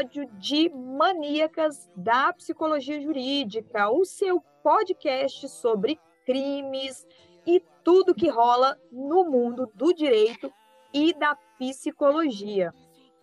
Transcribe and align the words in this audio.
episódio 0.00 0.26
de 0.38 0.70
Maníacas 0.70 1.90
da 1.94 2.32
Psicologia 2.32 3.00
Jurídica, 3.00 3.90
o 3.90 4.04
seu 4.04 4.40
podcast 4.62 5.46
sobre 5.48 6.00
crimes 6.24 7.06
e 7.46 7.62
tudo 7.84 8.14
que 8.14 8.28
rola 8.28 8.78
no 8.90 9.24
mundo 9.24 9.70
do 9.74 9.92
direito 9.92 10.50
e 10.94 11.12
da 11.12 11.36
psicologia. 11.58 12.72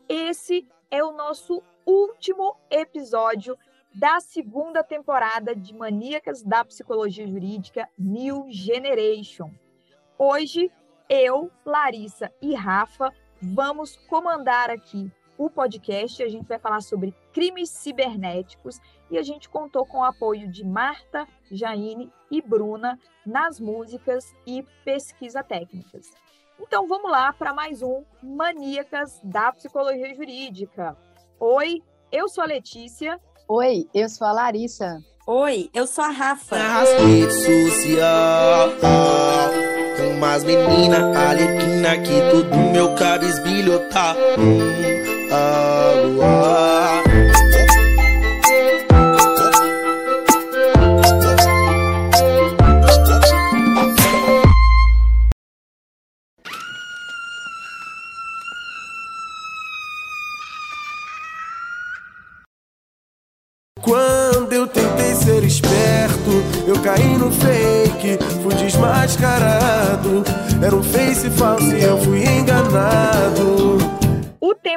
Esse 0.07 0.67
é 0.91 1.03
o 1.03 1.11
nosso 1.11 1.63
último 1.83 2.55
episódio 2.69 3.57
da 3.95 4.19
segunda 4.19 4.83
temporada 4.83 5.55
de 5.55 5.73
Maníacas 5.73 6.43
da 6.43 6.63
Psicologia 6.63 7.27
Jurídica 7.27 7.89
New 7.97 8.45
Generation. 8.49 9.49
Hoje, 10.17 10.71
eu, 11.09 11.49
Larissa 11.65 12.31
e 12.39 12.53
Rafa 12.53 13.11
vamos 13.41 13.97
comandar 14.07 14.69
aqui 14.69 15.11
o 15.37 15.49
podcast. 15.49 16.23
A 16.23 16.27
gente 16.27 16.47
vai 16.47 16.59
falar 16.59 16.81
sobre 16.81 17.13
crimes 17.31 17.69
cibernéticos 17.69 18.79
e 19.09 19.17
a 19.17 19.23
gente 19.23 19.49
contou 19.49 19.85
com 19.85 19.99
o 19.99 20.03
apoio 20.03 20.51
de 20.51 20.65
Marta, 20.65 21.27
Jaine 21.51 22.11
e 22.31 22.41
Bruna 22.41 22.99
nas 23.25 23.59
músicas 23.59 24.33
e 24.45 24.63
pesquisa 24.83 25.43
técnicas. 25.43 26.11
Então 26.59 26.87
vamos 26.87 27.11
lá 27.11 27.31
para 27.31 27.53
mais 27.53 27.81
um 27.81 28.03
Maníacas 28.21 29.19
da 29.23 29.51
Psicologia 29.51 30.13
Jurídica. 30.15 30.97
Oi, 31.39 31.83
eu 32.11 32.27
sou 32.27 32.43
a 32.43 32.47
Letícia. 32.47 33.19
Oi, 33.47 33.87
eu 33.93 34.09
sou 34.09 34.27
a 34.27 34.31
Larissa. 34.31 34.99
Oi, 35.27 35.69
eu 35.73 35.85
sou 35.85 36.03
a 36.03 36.09
Rafa. 36.09 36.55
Rede 36.55 37.33
social, 37.33 38.69
umas 40.15 40.43
menina 40.43 40.97
alequina 41.29 41.97
que 41.97 42.31
tudo 42.31 42.55
meu 42.71 42.95
cabisbilho 42.95 43.89
tá. 43.89 44.15
Hum, 44.39 45.06
ah, 45.31 45.93
ah. 46.23 47.03
Quando 63.81 64.53
eu 64.53 64.67
tentei 64.67 65.13
ser 65.15 65.43
esperto, 65.43 66.43
eu 66.67 66.79
caí 66.81 67.17
no 67.17 67.31
fake, 67.31 68.17
fui 68.43 68.55
desmascarado. 68.55 70.23
Era 70.61 70.75
um 70.75 70.83
face 70.83 71.29
falso 71.29 71.73
e 71.75 71.83
eu 71.83 71.97
fui 71.99 72.23
enganado. 72.25 73.96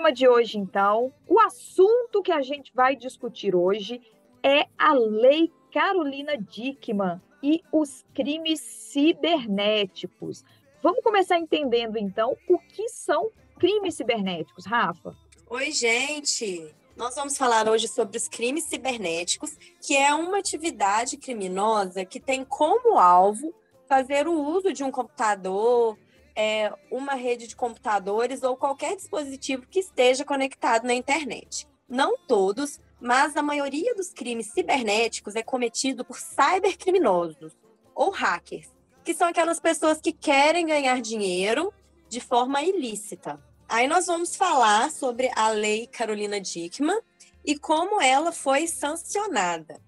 Tema 0.01 0.13
de 0.13 0.27
hoje, 0.27 0.57
então, 0.57 1.13
o 1.29 1.39
assunto 1.39 2.23
que 2.23 2.33
a 2.33 2.41
gente 2.41 2.73
vai 2.75 2.97
discutir 2.97 3.55
hoje 3.55 4.01
é 4.43 4.65
a 4.79 4.95
Lei 4.95 5.53
Carolina 5.71 6.39
Dickmann 6.39 7.21
e 7.43 7.63
os 7.71 8.03
crimes 8.15 8.61
cibernéticos. 8.61 10.43
Vamos 10.83 11.03
começar 11.03 11.39
entendendo, 11.39 11.99
então, 11.99 12.35
o 12.49 12.59
que 12.59 12.89
são 12.89 13.31
crimes 13.59 13.95
cibernéticos, 13.95 14.65
Rafa? 14.65 15.15
Oi, 15.51 15.71
gente. 15.71 16.75
Nós 16.97 17.15
vamos 17.15 17.37
falar 17.37 17.69
hoje 17.69 17.87
sobre 17.87 18.17
os 18.17 18.27
crimes 18.27 18.65
cibernéticos, 18.65 19.59
que 19.83 19.95
é 19.95 20.15
uma 20.15 20.39
atividade 20.39 21.19
criminosa 21.19 22.07
que 22.07 22.19
tem 22.19 22.43
como 22.43 22.99
alvo 22.99 23.55
fazer 23.87 24.27
o 24.27 24.33
uso 24.33 24.73
de 24.73 24.83
um 24.83 24.91
computador, 24.91 25.99
é, 26.41 26.73
uma 26.91 27.13
rede 27.13 27.47
de 27.47 27.55
computadores 27.55 28.43
ou 28.43 28.57
qualquer 28.57 28.97
dispositivo 28.97 29.67
que 29.67 29.81
esteja 29.81 30.25
conectado 30.25 30.87
na 30.87 30.95
internet. 30.95 31.69
Não 31.87 32.17
todos, 32.17 32.81
mas 32.99 33.37
a 33.37 33.43
maioria 33.43 33.95
dos 33.95 34.11
crimes 34.11 34.47
cibernéticos 34.47 35.37
é 35.37 35.43
cometido 35.43 36.03
por 36.03 36.19
cybercriminosos 36.19 37.53
ou 37.95 38.09
hackers, 38.09 38.71
que 39.05 39.13
são 39.13 39.29
aquelas 39.29 39.61
pessoas 39.61 40.01
que 40.01 40.15
querem 40.15 40.65
ganhar 40.65 41.03
dinheiro 41.03 41.75
de 42.09 42.21
forma 42.21 42.63
ilícita. 42.63 43.39
Aí 43.69 43.87
nós 43.87 44.07
vamos 44.07 44.35
falar 44.35 44.91
sobre 44.91 45.31
a 45.37 45.51
Lei 45.51 45.87
Carolina 45.89 46.41
Dickmann 46.41 47.03
e 47.45 47.59
como 47.59 48.01
ela 48.01 48.33
foi 48.33 48.67
sancionada. 48.67 49.79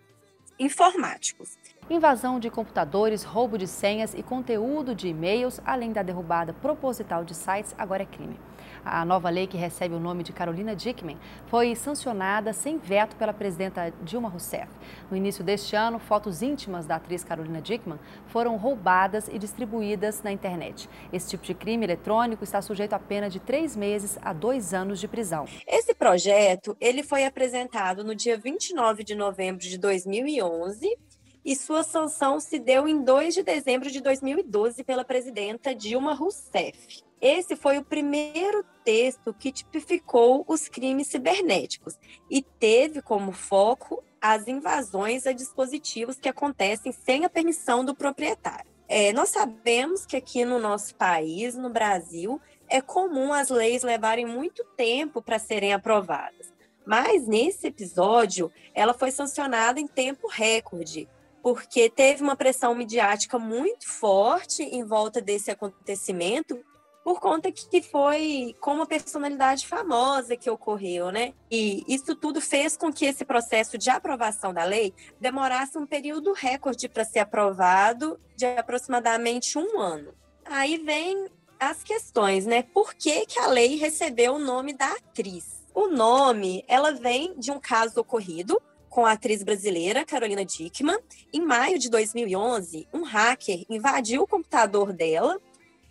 informáticos. 0.59 1.59
Invasão 1.91 2.38
de 2.38 2.48
computadores, 2.48 3.25
roubo 3.25 3.59
de 3.59 3.66
senhas 3.66 4.15
e 4.15 4.22
conteúdo 4.22 4.94
de 4.94 5.09
e-mails, 5.09 5.60
além 5.65 5.93
da 5.93 6.00
derrubada 6.03 6.53
proposital 6.53 7.25
de 7.25 7.34
sites, 7.34 7.75
agora 7.76 8.04
é 8.04 8.06
crime. 8.06 8.38
A 8.84 9.04
nova 9.04 9.28
lei, 9.28 9.48
que 9.48 9.56
recebe 9.56 9.93
o 9.93 9.98
nome 9.98 10.22
de 10.22 10.32
Carolina 10.32 10.76
Dickmann, 10.76 11.19
foi 11.47 11.75
sancionada 11.75 12.53
sem 12.53 12.78
veto 12.78 13.16
pela 13.16 13.32
presidenta 13.32 13.93
Dilma 14.00 14.28
Rousseff. 14.28 14.69
No 15.10 15.16
início 15.16 15.43
deste 15.43 15.75
ano, 15.75 15.98
fotos 15.98 16.41
íntimas 16.41 16.87
da 16.87 16.97
atriz 16.97 17.25
Carolina 17.25 17.60
Dickmann 17.60 17.99
foram 18.28 18.56
roubadas 18.56 19.28
e 19.28 19.37
distribuídas 19.37 20.22
na 20.22 20.31
internet. 20.31 20.88
Esse 21.12 21.31
tipo 21.31 21.44
de 21.44 21.53
crime 21.53 21.84
eletrônico 21.84 22.44
está 22.44 22.62
sujeito 22.62 22.93
a 22.93 22.99
pena 22.99 23.28
de 23.28 23.41
três 23.41 23.76
meses 23.76 24.19
a 24.22 24.32
dois 24.32 24.72
anos 24.72 25.00
de 25.00 25.09
prisão. 25.09 25.47
Esse 25.66 25.94
projeto 25.94 26.76
ele 26.81 27.03
foi 27.03 27.25
apresentado 27.25 28.04
no 28.04 28.14
dia 28.14 28.38
29 28.38 29.03
de 29.03 29.16
novembro 29.16 29.60
de 29.60 29.76
2011 29.76 30.97
e 31.44 31.56
sua 31.56 31.82
sanção 31.82 32.38
se 32.38 32.58
deu 32.58 32.86
em 32.86 33.03
2 33.03 33.34
de 33.34 33.42
dezembro 33.42 33.91
de 33.91 34.00
2012 34.00 34.84
pela 34.84 35.04
presidenta 35.04 35.75
Dilma 35.75 36.14
Rousseff. 36.14 37.03
Esse 37.20 37.54
foi 37.54 37.78
o 37.78 37.84
primeiro 37.84 38.64
texto 38.84 39.32
que 39.32 39.52
tipificou 39.52 40.44
os 40.48 40.69
crimes 40.69 41.06
cibernéticos 41.06 41.97
e 42.28 42.42
teve 42.42 43.00
como 43.00 43.32
foco 43.32 44.02
as 44.20 44.47
invasões 44.47 45.26
a 45.26 45.32
dispositivos 45.32 46.19
que 46.19 46.28
acontecem 46.28 46.92
sem 46.92 47.25
a 47.25 47.31
permissão 47.31 47.84
do 47.84 47.94
proprietário. 47.94 48.70
É, 48.88 49.12
nós 49.12 49.31
sabemos 49.31 50.04
que 50.04 50.16
aqui 50.16 50.44
no 50.44 50.58
nosso 50.58 50.94
país, 50.97 51.54
no 51.54 51.70
Brasil, 51.70 52.41
é 52.69 52.81
comum 52.81 53.32
as 53.32 53.48
leis 53.48 53.82
levarem 53.82 54.26
muito 54.26 54.64
tempo 54.76 55.22
para 55.22 55.38
serem 55.38 55.72
aprovadas. 55.72 56.52
Mas 56.84 57.26
nesse 57.26 57.69
episódio, 57.69 58.50
ela 58.75 58.92
foi 58.92 59.10
sancionada 59.10 59.78
em 59.78 59.86
tempo 59.86 60.26
recorde, 60.26 61.08
porque 61.42 61.91
teve 61.91 62.22
uma 62.22 62.36
pressão 62.36 62.75
midiática 62.75 63.38
muito 63.38 63.88
forte 63.88 64.62
em 64.62 64.84
volta 64.84 65.20
desse 65.20 65.50
acontecimento 65.50 66.62
por 67.04 67.20
conta 67.20 67.50
que 67.50 67.82
foi 67.82 68.55
com 68.61 68.75
uma 68.75 68.87
personalidade 68.87 69.66
famosa 69.66 70.37
que 70.37 70.49
ocorreu, 70.49 71.11
né? 71.11 71.34
E 71.50 71.82
isso 71.88 72.14
tudo 72.14 72.40
fez 72.40 72.76
com 72.76 72.93
que 72.93 73.05
esse 73.05 73.25
processo 73.25 73.76
de 73.76 73.90
aprovação 73.90 74.55
da 74.55 74.64
lei 74.64 74.94
demorasse 75.20 75.76
um 75.76 75.87
período 75.87 76.32
recorde 76.32 76.88
para 76.88 77.05
ser 77.05 77.19
aprovado, 77.19 78.20
de 78.37 78.46
aproximadamente 78.46 79.58
um 79.58 79.81
ano. 79.81 80.14
Aí 80.44 80.78
vem 80.78 81.26
as 81.58 81.82
questões, 81.82 82.46
né? 82.46 82.62
Por 82.62 82.94
que, 82.94 83.26
que 83.26 83.38
a 83.38 83.49
lei 83.49 83.76
recebeu 83.76 84.34
o 84.34 84.38
nome 84.38 84.72
da 84.72 84.93
atriz? 84.93 85.62
O 85.75 85.88
nome, 85.88 86.64
ela 86.69 86.93
vem 86.93 87.34
de 87.38 87.50
um 87.50 87.58
caso 87.58 88.00
ocorrido 88.00 88.61
com 88.92 89.06
a 89.06 89.12
atriz 89.12 89.42
brasileira 89.42 90.04
Carolina 90.04 90.44
Dickmann. 90.44 90.98
Em 91.32 91.40
maio 91.40 91.78
de 91.78 91.88
2011, 91.88 92.86
um 92.92 93.02
hacker 93.02 93.64
invadiu 93.68 94.22
o 94.22 94.26
computador 94.26 94.92
dela 94.92 95.40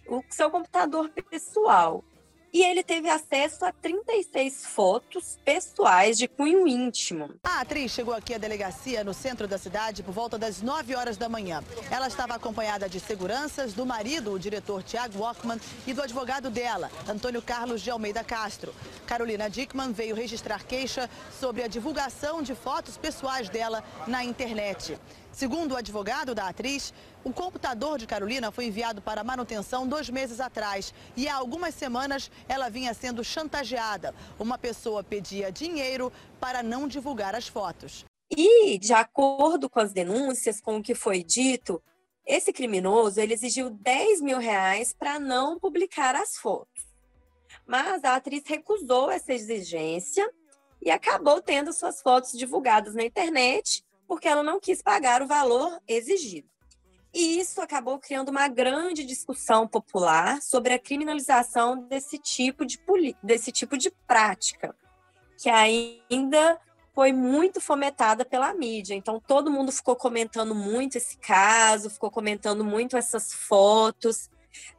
o 0.08 0.24
seu 0.30 0.52
computador 0.52 1.10
pessoal. 1.30 2.04
E 2.54 2.64
ele 2.64 2.84
teve 2.84 3.10
acesso 3.10 3.64
a 3.64 3.72
36 3.72 4.66
fotos 4.66 5.40
pessoais 5.46 6.18
de 6.18 6.28
cunho 6.28 6.68
íntimo. 6.68 7.34
A 7.42 7.62
atriz 7.62 7.92
chegou 7.92 8.14
aqui 8.14 8.34
à 8.34 8.38
delegacia 8.38 9.06
no 9.06 9.14
centro 9.14 9.48
da 9.48 9.58
cidade 9.58 10.04
por 10.04 10.12
volta 10.12 10.38
das 10.38 10.62
9 10.62 10.94
horas 10.94 11.16
da 11.16 11.30
manhã. 11.30 11.64
Ela 11.90 12.08
estava 12.08 12.36
acompanhada 12.36 12.90
de 12.90 13.00
seguranças, 13.00 13.74
do 13.74 13.86
marido, 13.86 14.34
o 14.34 14.40
diretor 14.40 14.84
Tiago 14.84 15.20
Walkman, 15.20 15.62
e 15.88 15.94
do 15.94 16.02
advogado 16.02 16.50
dela, 16.50 16.92
Antônio 17.08 17.42
Carlos 17.42 17.82
de 17.82 17.90
Almeida 17.90 18.22
Castro. 18.22 18.76
Carolina 19.08 19.50
Dickman 19.50 19.94
veio 19.94 20.14
registrar 20.14 20.64
queixa 20.66 21.10
sobre 21.40 21.64
a 21.64 21.68
divulgação 21.68 22.42
de 22.42 22.54
fotos 22.54 22.98
pessoais 22.98 23.48
dela 23.48 23.82
na 24.06 24.26
internet. 24.26 25.00
Segundo 25.32 25.72
o 25.72 25.78
advogado 25.78 26.36
da 26.36 26.50
atriz, 26.50 26.94
o 27.24 27.32
computador 27.32 28.00
de 28.00 28.08
Carolina 28.08 28.52
foi 28.52 28.66
enviado 28.66 29.02
para 29.02 29.24
manutenção 29.24 29.88
dois 29.88 30.10
meses 30.10 30.40
atrás 30.40 30.94
e 31.16 31.28
há 31.28 31.36
algumas 31.36 31.76
semanas 31.76 32.32
ela 32.48 32.70
vinha 32.70 32.94
sendo 32.94 33.24
chantageada. 33.24 34.14
Uma 34.40 34.58
pessoa 34.58 35.04
pedia 35.04 35.52
dinheiro 35.52 36.12
para 36.40 36.64
não 36.64 36.88
divulgar 36.88 37.36
as 37.36 37.48
fotos. 37.48 38.06
E, 38.30 38.78
de 38.78 38.94
acordo 38.94 39.70
com 39.70 39.80
as 39.80 39.92
denúncias, 39.92 40.62
com 40.62 40.78
o 40.78 40.84
que 40.84 40.96
foi 40.96 41.22
dito, 41.22 41.82
esse 42.26 42.54
criminoso 42.54 43.20
ele 43.20 43.34
exigiu 43.34 43.70
10 43.70 44.22
mil 44.22 44.40
reais 44.40 44.94
para 44.94 45.20
não 45.20 45.60
publicar 45.60 46.16
as 46.16 46.38
fotos. 46.38 46.88
Mas 47.68 48.04
a 48.04 48.16
atriz 48.16 48.44
recusou 48.46 49.12
essa 49.12 49.34
exigência 49.34 50.28
e 50.82 50.90
acabou 50.90 51.42
tendo 51.42 51.74
suas 51.74 52.02
fotos 52.02 52.32
divulgadas 52.32 52.96
na 52.96 53.04
internet 53.04 53.84
porque 54.08 54.28
ela 54.28 54.44
não 54.44 54.60
quis 54.60 54.82
pagar 54.82 55.22
o 55.22 55.28
valor 55.28 55.80
exigido. 55.88 56.50
E 57.14 57.40
isso 57.40 57.62
acabou 57.62 58.00
criando 58.00 58.30
uma 58.30 58.48
grande 58.48 59.04
discussão 59.04 59.68
popular 59.68 60.42
sobre 60.42 60.74
a 60.74 60.80
criminalização 60.80 61.84
desse 61.88 62.18
tipo 62.18 62.66
de, 62.66 62.80
desse 63.22 63.52
tipo 63.52 63.78
de 63.78 63.92
prática, 64.08 64.74
que 65.38 65.50
ainda 65.50 66.60
foi 66.94 67.12
muito 67.12 67.60
fomentada 67.60 68.24
pela 68.24 68.54
mídia. 68.54 68.96
Então, 68.96 69.20
todo 69.20 69.52
mundo 69.52 69.72
ficou 69.72 69.96
comentando 69.96 70.56
muito 70.56 70.98
esse 70.98 71.18
caso, 71.18 71.90
ficou 71.90 72.12
comentando 72.12 72.64
muito 72.64 72.96
essas 72.96 73.34
fotos 73.34 74.30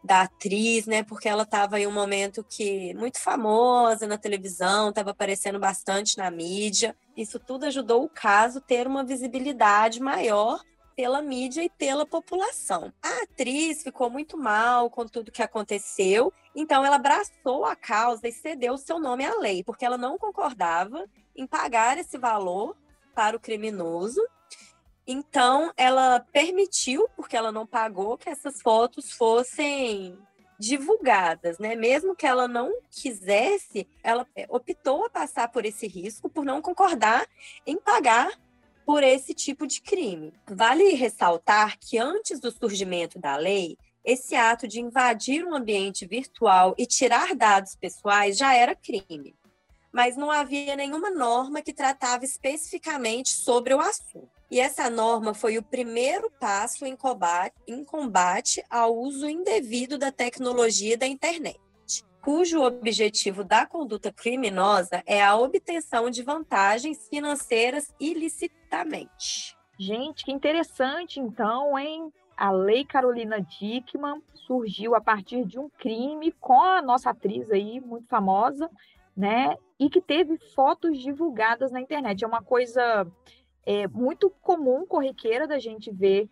da 0.05 0.23
atriz, 0.23 0.87
né? 0.87 1.02
Porque 1.02 1.29
ela 1.29 1.44
estava 1.44 1.81
em 1.81 1.87
um 1.87 1.93
momento 1.93 2.44
que 2.44 2.94
muito 2.94 3.19
famosa 3.19 4.06
na 4.06 4.19
televisão, 4.19 4.90
estava 4.90 5.11
aparecendo 5.11 5.58
bastante 5.58 6.19
na 6.19 6.31
mídia. 6.31 6.94
Isso 7.17 7.38
tudo 7.38 7.64
ajudou 7.64 8.05
o 8.05 8.08
caso 8.08 8.61
ter 8.61 8.87
uma 8.87 9.05
visibilidade 9.05 10.00
maior 10.00 10.61
pela 11.02 11.20
mídia 11.20 11.64
e 11.64 11.69
pela 11.69 12.06
população. 12.06 12.93
A 13.02 13.25
atriz 13.25 13.82
ficou 13.82 14.08
muito 14.08 14.38
mal 14.38 14.88
com 14.88 15.04
tudo 15.04 15.32
que 15.32 15.43
aconteceu, 15.43 16.32
então 16.54 16.87
ela 16.87 16.94
abraçou 16.94 17.64
a 17.64 17.75
causa 17.75 18.28
e 18.28 18.31
cedeu 18.31 18.78
seu 18.78 19.00
nome 19.00 19.26
à 19.26 19.34
lei, 19.37 19.64
porque 19.64 19.84
ela 19.84 19.99
não 19.99 20.16
concordava 20.16 21.04
em 21.34 21.44
pagar 21.44 21.99
esse 21.99 22.16
valor 22.16 22.76
para 23.12 23.37
o 23.37 23.40
criminoso 23.40 24.22
então, 25.04 25.72
ela 25.76 26.20
permitiu, 26.32 27.08
porque 27.16 27.37
ela 27.37 27.50
não 27.50 27.66
pagou, 27.66 28.16
que 28.16 28.28
essas 28.28 28.62
fotos 28.62 29.10
fossem 29.10 30.16
divulgadas, 30.56 31.58
né? 31.58 31.75
Mesmo 31.75 32.14
que 32.14 32.25
ela 32.25 32.46
não 32.46 32.72
quisesse, 32.88 33.88
ela 34.05 34.25
é, 34.37 34.46
optou 34.48 35.05
a 35.05 35.10
passar 35.10 35.48
por 35.48 35.64
esse 35.64 35.88
risco 35.88 36.28
por 36.28 36.44
não 36.44 36.62
concordar 36.62 37.26
em 37.66 37.76
pagar 37.76 38.31
por 38.87 39.02
esse 39.02 39.34
tipo 39.34 39.67
de 39.67 39.81
crime. 39.81 40.32
Vale 40.49 40.94
ressaltar 40.94 41.79
que 41.79 41.99
antes 41.99 42.40
do 42.40 42.50
surgimento 42.50 43.19
da 43.19 43.37
lei, 43.37 43.76
esse 44.05 44.34
ato 44.34 44.67
de 44.67 44.81
invadir 44.81 45.44
um 45.44 45.55
ambiente 45.55 46.06
virtual 46.06 46.75
e 46.76 46.87
tirar 46.87 47.34
dados 47.34 47.76
pessoais 47.76 48.37
já 48.37 48.55
era 48.55 48.75
crime, 48.75 49.34
mas 49.93 50.17
não 50.17 50.31
havia 50.31 50.75
nenhuma 50.75 51.11
norma 51.11 51.62
que 51.62 51.73
tratava 51.73 52.25
especificamente 52.25 53.31
sobre 53.31 53.75
o 53.75 53.81
assunto. 53.81 54.31
E 54.50 54.61
essa 54.61 54.90
norma 54.90 55.32
foi 55.32 55.56
o 55.56 55.62
primeiro 55.62 56.31
passo 56.38 56.84
em 56.84 56.94
combate, 56.96 57.55
em 57.67 57.82
combate 57.84 58.62
ao 58.69 58.94
uso 58.94 59.29
indevido 59.29 59.96
da 59.96 60.12
tecnologia 60.12 60.96
da 60.99 61.06
internet, 61.06 61.58
cujo 62.22 62.62
objetivo 62.62 63.42
da 63.42 63.66
conduta 63.66 64.12
criminosa 64.12 65.02
é 65.04 65.22
a 65.22 65.36
obtenção 65.36 66.08
de 66.08 66.22
vantagens 66.22 67.08
financeiras 67.08 67.92
ilicitamente. 67.98 69.56
Gente, 69.78 70.24
que 70.24 70.30
interessante 70.30 71.19
então, 71.19 71.76
hein? 71.76 72.12
A 72.36 72.52
Lei 72.52 72.84
Carolina 72.84 73.40
Dickman 73.40 74.22
surgiu 74.34 74.94
a 74.94 75.00
partir 75.00 75.44
de 75.44 75.58
um 75.58 75.69
crime 75.69 76.32
com 76.40 76.62
a 76.62 76.80
nossa 76.80 77.10
atriz 77.10 77.50
aí, 77.50 77.80
muito 77.80 78.06
famosa, 78.06 78.70
né? 79.16 79.56
E 79.78 79.90
que 79.90 80.00
teve 80.00 80.38
fotos 80.54 80.98
divulgadas 80.98 81.72
na 81.72 81.80
internet. 81.80 82.24
É 82.24 82.26
uma 82.26 82.42
coisa 82.42 83.06
é 83.64 83.86
muito 83.88 84.30
comum, 84.42 84.86
corriqueira 84.86 85.46
da 85.46 85.58
gente 85.58 85.90
ver 85.90 86.28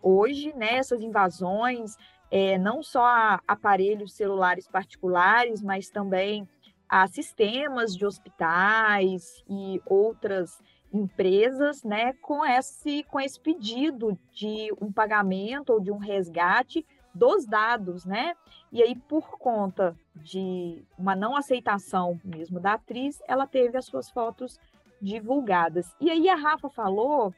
hoje, 0.00 0.52
né, 0.56 0.74
essas 0.74 1.00
invasões, 1.00 1.96
é, 2.32 2.56
não 2.56 2.82
só 2.82 3.04
a 3.04 3.42
aparelhos 3.46 4.14
celulares 4.14 4.66
particulares, 4.66 5.62
mas 5.62 5.90
também 5.90 6.48
a 6.88 7.06
sistemas 7.06 7.94
de 7.94 8.06
hospitais 8.06 9.44
e 9.46 9.82
outras 9.84 10.58
empresas, 10.90 11.84
né, 11.84 12.14
com 12.14 12.44
esse, 12.44 13.02
com 13.04 13.20
esse 13.20 13.38
pedido 13.38 14.18
de 14.32 14.74
um 14.80 14.90
pagamento 14.90 15.74
ou 15.74 15.80
de 15.80 15.92
um 15.92 15.98
resgate 15.98 16.86
dos 17.14 17.44
dados, 17.44 18.06
né? 18.06 18.34
E 18.70 18.82
aí, 18.82 18.96
por 18.96 19.38
conta 19.38 19.94
de 20.16 20.82
uma 20.98 21.14
não 21.14 21.36
aceitação 21.36 22.18
mesmo 22.24 22.58
da 22.58 22.74
atriz, 22.74 23.22
ela 23.28 23.46
teve 23.46 23.76
as 23.76 23.84
suas 23.84 24.08
fotos 24.10 24.58
divulgadas. 25.00 25.94
E 26.00 26.10
aí 26.10 26.30
a 26.30 26.34
Rafa 26.34 26.70
falou 26.70 27.34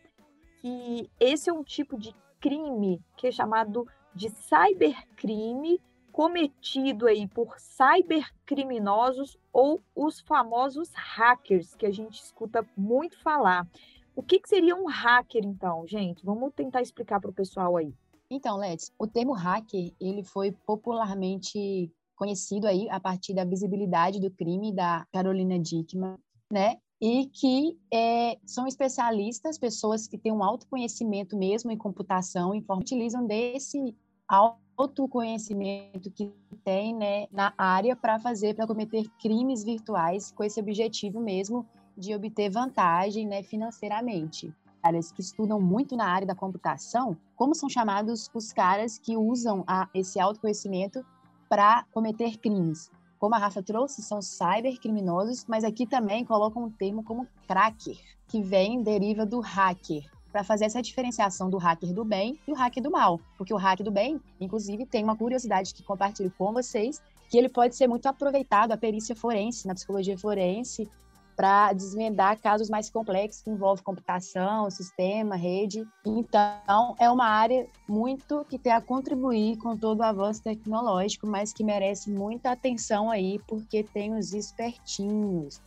que 0.61 1.11
esse 1.19 1.51
é 1.51 1.53
um 1.53 1.65
tipo 1.65 1.99
de 1.99 2.15
crime 2.41 3.03
que 3.17 3.27
é 3.27 3.33
chamado 3.33 3.89
de 4.15 4.31
cybercrime 4.31 5.81
cometido 6.13 7.07
aí 7.07 7.27
por 7.27 7.59
cybercriminosos 7.59 9.37
ou 9.53 9.83
os 9.97 10.21
famosos 10.21 10.91
hackers 10.95 11.75
que 11.75 11.85
a 11.85 11.91
gente 11.91 12.23
escuta 12.23 12.65
muito 12.77 13.19
falar. 13.21 13.69
O 14.15 14.23
que, 14.23 14.39
que 14.39 14.49
seria 14.49 14.77
um 14.77 14.87
hacker, 14.87 15.45
então, 15.45 15.85
gente? 15.89 16.25
Vamos 16.25 16.53
tentar 16.55 16.83
explicar 16.83 17.21
para 17.21 17.31
o 17.31 17.35
pessoal 17.35 17.77
aí. 17.77 17.93
Então, 18.31 18.57
Let's, 18.57 18.93
o 18.97 19.09
termo 19.09 19.33
hacker 19.33 19.93
ele 20.01 20.23
foi 20.23 20.53
popularmente 20.53 21.93
conhecido 22.15 22.69
aí 22.69 22.89
a 22.91 23.01
partir 23.01 23.35
da 23.35 23.45
visibilidade 23.45 24.21
do 24.21 24.31
crime 24.31 24.73
da 24.73 25.05
Carolina 25.13 25.59
Dickman, 25.59 26.17
né? 26.49 26.77
e 27.01 27.27
que 27.27 27.79
é, 27.93 28.39
são 28.47 28.67
especialistas, 28.67 29.59
pessoas 29.59 30.07
que 30.07 30.17
têm 30.17 30.33
um 30.33 30.43
autoconhecimento 30.43 31.37
mesmo 31.37 31.71
em 31.71 31.77
computação, 31.77 32.55
e 32.55 32.65
utilizam 32.71 33.27
desse 33.27 33.95
autoconhecimento 34.29 36.11
que 36.11 36.33
tem 36.65 36.95
né, 36.95 37.27
na 37.31 37.53
área 37.57 37.95
para 37.95 38.19
fazer, 38.19 38.55
para 38.55 38.67
cometer 38.67 39.09
crimes 39.21 39.63
virtuais 39.63 40.33
com 40.33 40.43
esse 40.43 40.61
objetivo 40.61 41.21
mesmo 41.21 41.67
de 41.97 42.15
obter 42.15 42.51
vantagem 42.51 43.27
né, 43.27 43.43
financeiramente. 43.43 44.53
Caras 44.83 45.13
que 45.13 45.21
estudam 45.21 45.61
muito 45.61 45.97
na 45.97 46.07
área 46.07 46.27
da 46.27 46.35
computação, 46.35 47.17
como 47.37 47.55
são 47.55 47.69
chamados 47.69 48.31
os 48.35 48.53
caras 48.53 48.99
que 48.99 49.17
usam 49.17 49.65
a, 49.67 49.89
esse 49.95 50.21
autoconhecimento 50.21 51.05
para 51.49 51.85
cometer 51.93 52.37
crimes? 52.39 52.91
como 53.25 53.37
a 53.37 53.39
Rafa 53.39 53.63
trouxe, 53.63 54.03
são 54.03 54.21
cybercriminosos, 54.21 55.47
mas 55.49 55.65
aqui 55.65 55.87
também 55.87 56.27
colocam 56.27 56.65
um 56.65 56.71
termo 56.71 57.03
como 57.03 57.27
cracker, 57.49 57.97
que 58.29 58.43
vem, 58.43 58.83
deriva 58.83 59.25
do 59.25 59.41
hacker, 59.41 60.05
para 60.35 60.43
fazer 60.43 60.65
essa 60.65 60.83
diferenciação 60.83 61.49
do 61.49 61.59
hacker 61.59 61.95
do 61.95 62.05
bem 62.05 62.41
e 62.45 62.51
o 62.51 62.57
hacker 62.57 62.83
do 62.83 62.91
mal. 62.91 63.21
Porque 63.39 63.55
o 63.55 63.57
hacker 63.57 63.85
do 63.85 63.93
bem, 63.93 64.21
inclusive, 64.41 64.85
tem 64.85 65.05
uma 65.05 65.15
curiosidade 65.15 65.73
que 65.73 65.85
compartilho 65.85 66.33
com 66.37 66.53
vocês, 66.53 67.01
que 67.31 67.39
ele 67.39 67.49
pode 67.49 67.77
ser 67.77 67.87
muito 67.87 68.07
aproveitado, 68.07 68.73
a 68.73 68.77
perícia 68.77 69.15
forense, 69.15 69.65
na 69.65 69.75
psicologia 69.75 70.19
forense, 70.19 70.91
para 71.37 71.73
desvendar 71.73 72.41
casos 72.41 72.69
mais 72.69 72.91
complexos 72.91 73.45
que 73.45 73.51
envolvem 73.51 73.85
computação, 73.85 74.69
sistema, 74.73 75.37
rede. 75.37 75.87
Então, 76.05 76.97
é 76.99 77.09
uma 77.09 77.27
área 77.27 77.69
muito 77.89 78.45
que 78.51 78.59
tem 78.59 78.73
a 78.73 78.81
contribuir 78.81 79.57
com 79.59 79.77
todo 79.77 80.01
o 80.01 80.03
avanço 80.03 80.43
tecnológico, 80.43 81.29
mas 81.29 81.53
que 81.53 81.63
merece 81.63 82.11
muita 82.11 82.51
atenção 82.51 83.09
aí, 83.09 83.39
porque 83.47 83.85
tem 83.85 84.17
os 84.17 84.35
espertinhos. 84.35 85.63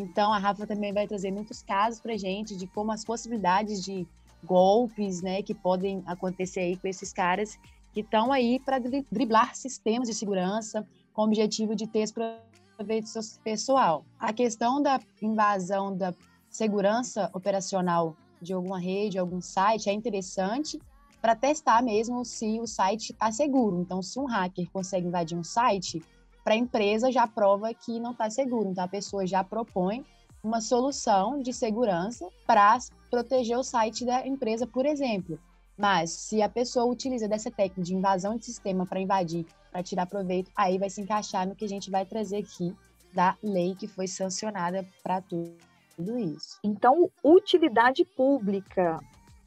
Então, 0.00 0.32
a 0.32 0.38
Rafa 0.38 0.66
também 0.66 0.92
vai 0.92 1.06
trazer 1.06 1.30
muitos 1.30 1.62
casos 1.62 2.00
para 2.00 2.16
gente 2.16 2.56
de 2.56 2.66
como 2.68 2.92
as 2.92 3.04
possibilidades 3.04 3.82
de 3.84 4.06
golpes, 4.44 5.20
né, 5.20 5.42
que 5.42 5.52
podem 5.52 6.02
acontecer 6.06 6.60
aí 6.60 6.76
com 6.76 6.86
esses 6.86 7.12
caras 7.12 7.58
que 7.92 8.00
estão 8.00 8.32
aí 8.32 8.60
para 8.60 8.78
driblar 8.78 9.56
sistemas 9.56 10.08
de 10.08 10.14
segurança 10.14 10.86
com 11.12 11.22
o 11.22 11.24
objetivo 11.24 11.74
de 11.74 11.86
ter 11.88 12.08
proveito 12.76 13.08
pessoal. 13.42 14.04
A 14.20 14.32
questão 14.32 14.80
da 14.80 15.00
invasão 15.20 15.96
da 15.96 16.14
segurança 16.48 17.28
operacional 17.34 18.16
de 18.40 18.52
alguma 18.52 18.78
rede, 18.78 19.18
algum 19.18 19.40
site, 19.40 19.90
é 19.90 19.92
interessante 19.92 20.78
para 21.20 21.34
testar 21.34 21.82
mesmo 21.82 22.24
se 22.24 22.60
o 22.60 22.66
site 22.66 23.10
está 23.10 23.32
seguro. 23.32 23.80
Então, 23.80 24.00
se 24.00 24.20
um 24.20 24.26
hacker 24.26 24.70
consegue 24.70 25.08
invadir 25.08 25.36
um 25.36 25.42
site, 25.42 26.00
para 26.48 26.54
a 26.54 26.58
empresa 26.58 27.12
já 27.12 27.26
prova 27.26 27.74
que 27.74 28.00
não 28.00 28.12
está 28.12 28.30
seguro. 28.30 28.70
Então, 28.70 28.82
a 28.82 28.88
pessoa 28.88 29.26
já 29.26 29.44
propõe 29.44 30.02
uma 30.42 30.62
solução 30.62 31.42
de 31.42 31.52
segurança 31.52 32.26
para 32.46 32.78
proteger 33.10 33.58
o 33.58 33.62
site 33.62 34.06
da 34.06 34.26
empresa, 34.26 34.66
por 34.66 34.86
exemplo. 34.86 35.38
Mas 35.76 36.10
se 36.10 36.40
a 36.40 36.48
pessoa 36.48 36.86
utiliza 36.86 37.28
dessa 37.28 37.50
técnica 37.50 37.82
de 37.82 37.94
invasão 37.94 38.38
de 38.38 38.46
sistema 38.46 38.86
para 38.86 38.98
invadir, 38.98 39.44
para 39.70 39.82
tirar 39.82 40.06
proveito, 40.06 40.50
aí 40.56 40.78
vai 40.78 40.88
se 40.88 41.02
encaixar 41.02 41.46
no 41.46 41.54
que 41.54 41.66
a 41.66 41.68
gente 41.68 41.90
vai 41.90 42.06
trazer 42.06 42.38
aqui 42.38 42.74
da 43.12 43.36
lei 43.42 43.74
que 43.74 43.86
foi 43.86 44.06
sancionada 44.06 44.86
para 45.02 45.20
tudo 45.20 46.18
isso. 46.18 46.58
Então, 46.64 47.10
utilidade 47.22 48.06
pública. 48.06 48.98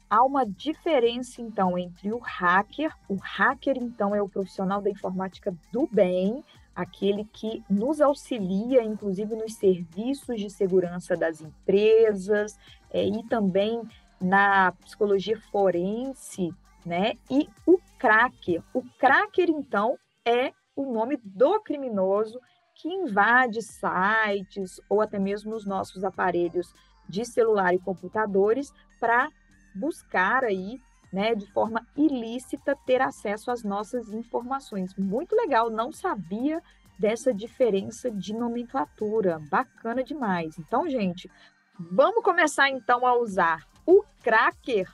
há 0.08 0.22
uma 0.22 0.46
diferença, 0.46 1.42
então, 1.42 1.76
entre 1.76 2.12
o 2.12 2.18
hacker. 2.18 2.94
O 3.08 3.16
hacker, 3.16 3.76
então, 3.78 4.14
é 4.14 4.22
o 4.22 4.28
profissional 4.28 4.80
da 4.80 4.88
informática 4.88 5.52
do 5.72 5.88
bem, 5.90 6.44
aquele 6.74 7.24
que 7.24 7.62
nos 7.68 8.00
auxilia, 8.00 8.82
inclusive, 8.82 9.34
nos 9.36 9.54
serviços 9.54 10.40
de 10.40 10.50
segurança 10.50 11.16
das 11.16 11.40
empresas 11.40 12.58
é, 12.90 13.04
e 13.04 13.22
também 13.24 13.82
na 14.20 14.72
psicologia 14.72 15.38
forense, 15.50 16.52
né? 16.84 17.14
E 17.30 17.48
o 17.66 17.78
cracker. 17.98 18.62
O 18.72 18.82
cracker, 18.98 19.50
então, 19.50 19.98
é 20.24 20.52
o 20.74 20.90
nome 20.90 21.18
do 21.22 21.60
criminoso 21.60 22.40
que 22.74 22.88
invade 22.88 23.60
sites 23.62 24.80
ou 24.88 25.00
até 25.00 25.18
mesmo 25.18 25.54
os 25.54 25.66
nossos 25.66 26.04
aparelhos 26.04 26.72
de 27.08 27.24
celular 27.24 27.74
e 27.74 27.78
computadores 27.78 28.72
para 28.98 29.28
buscar 29.74 30.44
aí, 30.44 30.80
né, 31.12 31.34
de 31.34 31.46
forma 31.52 31.86
ilícita, 31.96 32.76
ter 32.86 33.02
acesso 33.02 33.50
às 33.50 33.62
nossas 33.62 34.12
informações. 34.12 34.94
Muito 34.96 35.36
legal, 35.36 35.70
não 35.70 35.92
sabia 35.92 36.62
dessa 36.98 37.34
diferença 37.34 38.10
de 38.10 38.32
nomenclatura. 38.32 39.40
Bacana 39.50 40.02
demais. 40.02 40.58
Então, 40.58 40.88
gente, 40.88 41.30
vamos 41.78 42.24
começar 42.24 42.70
então 42.70 43.06
a 43.06 43.16
usar 43.18 43.66
o 43.84 44.02
cracker 44.22 44.90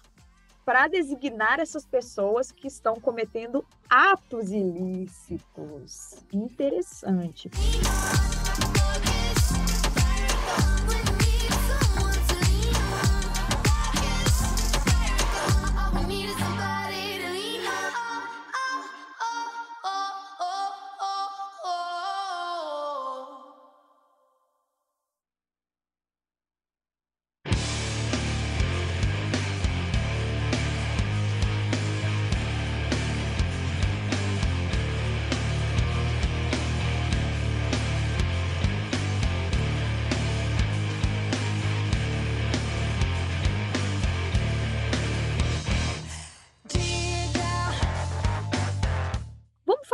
para 0.65 0.87
designar 0.87 1.61
essas 1.61 1.87
pessoas 1.87 2.53
que 2.53 2.67
estão 2.67 2.97
cometendo 2.97 3.65
atos 3.89 4.51
ilícitos. 4.51 6.23
Interessante. 6.33 7.51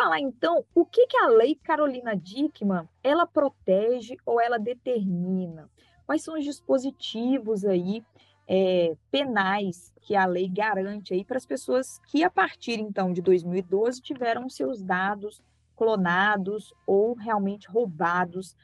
Falar 0.04 0.20
então 0.20 0.62
o 0.74 0.84
que, 0.84 1.06
que 1.06 1.16
a 1.16 1.28
lei 1.28 1.54
Carolina 1.54 2.14
Dickman 2.14 2.86
ela 3.02 3.26
protege 3.26 4.16
ou 4.26 4.38
ela 4.38 4.58
determina. 4.58 5.70
Quais 6.04 6.22
são 6.22 6.34
os 6.34 6.44
dispositivos 6.44 7.64
aí 7.64 8.04
é, 8.46 8.94
penais 9.10 9.94
que 10.02 10.14
a 10.14 10.26
lei 10.26 10.46
garante 10.46 11.14
aí 11.14 11.24
para 11.24 11.38
as 11.38 11.46
pessoas 11.46 11.98
que 12.08 12.22
a 12.22 12.28
partir 12.28 12.78
então 12.78 13.14
de 13.14 13.22
2012 13.22 14.02
tiveram 14.02 14.50
seus 14.50 14.82
dados 14.82 15.42
clonados 15.74 16.74
ou 16.86 17.14
realmente 17.14 17.66
roubados 17.66 18.54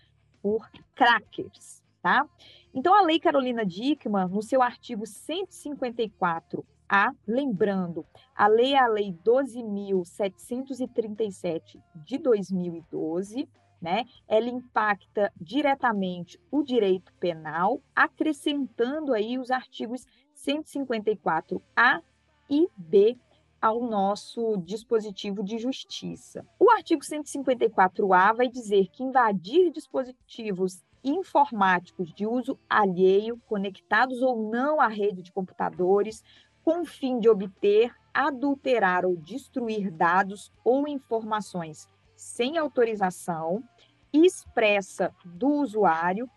por 0.42 0.70
crackers, 0.94 1.82
tá? 2.02 2.26
Então 2.74 2.94
a 2.94 3.00
lei 3.00 3.18
Carolina 3.18 3.64
Dickman, 3.64 4.28
no 4.28 4.42
seu 4.42 4.60
artigo 4.60 5.06
154 5.06 6.66
a, 6.90 7.12
lembrando, 7.24 8.04
a 8.34 8.48
lei 8.48 8.74
é 8.74 8.78
a 8.78 8.88
lei 8.88 9.16
12.737 9.24 11.80
de 11.94 12.18
2012, 12.18 13.48
né? 13.80 14.04
Ela 14.26 14.48
impacta 14.48 15.32
diretamente 15.40 16.36
o 16.50 16.64
direito 16.64 17.12
penal, 17.20 17.80
acrescentando 17.94 19.14
aí 19.14 19.38
os 19.38 19.52
artigos 19.52 20.04
154A 20.34 22.02
e 22.50 22.66
B 22.76 23.16
ao 23.62 23.80
nosso 23.82 24.56
dispositivo 24.56 25.44
de 25.44 25.58
justiça. 25.58 26.44
O 26.58 26.70
artigo 26.70 27.02
154A 27.02 28.34
vai 28.34 28.48
dizer 28.48 28.88
que 28.88 29.04
invadir 29.04 29.70
dispositivos 29.70 30.82
informáticos 31.02 32.12
de 32.12 32.26
uso 32.26 32.58
alheio, 32.68 33.40
conectados 33.46 34.20
ou 34.22 34.50
não 34.50 34.80
à 34.80 34.88
rede 34.88 35.22
de 35.22 35.32
computadores, 35.32 36.22
com 36.64 36.82
o 36.82 36.86
fim 36.86 37.18
de 37.18 37.28
obter, 37.28 37.94
adulterar 38.12 39.04
ou 39.04 39.16
destruir 39.16 39.90
dados 39.90 40.52
ou 40.64 40.86
informações 40.86 41.88
sem 42.16 42.58
autorização 42.58 43.62
expressa 44.12 45.14
do 45.24 45.48
usuário 45.48 46.28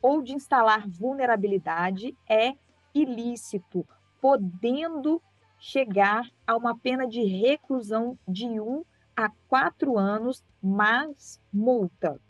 ou 0.00 0.22
de 0.22 0.34
instalar 0.34 0.86
vulnerabilidade 0.86 2.16
é 2.28 2.54
ilícito, 2.94 3.86
podendo 4.20 5.20
chegar 5.58 6.30
a 6.46 6.56
uma 6.56 6.76
pena 6.76 7.06
de 7.06 7.22
reclusão 7.22 8.18
de 8.28 8.60
um 8.60 8.84
a 9.16 9.30
quatro 9.48 9.98
anos, 9.98 10.44
mais 10.62 11.40
multa. 11.52 12.20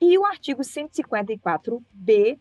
E 0.00 0.16
o 0.18 0.24
artigo 0.24 0.62
154b 0.62 2.38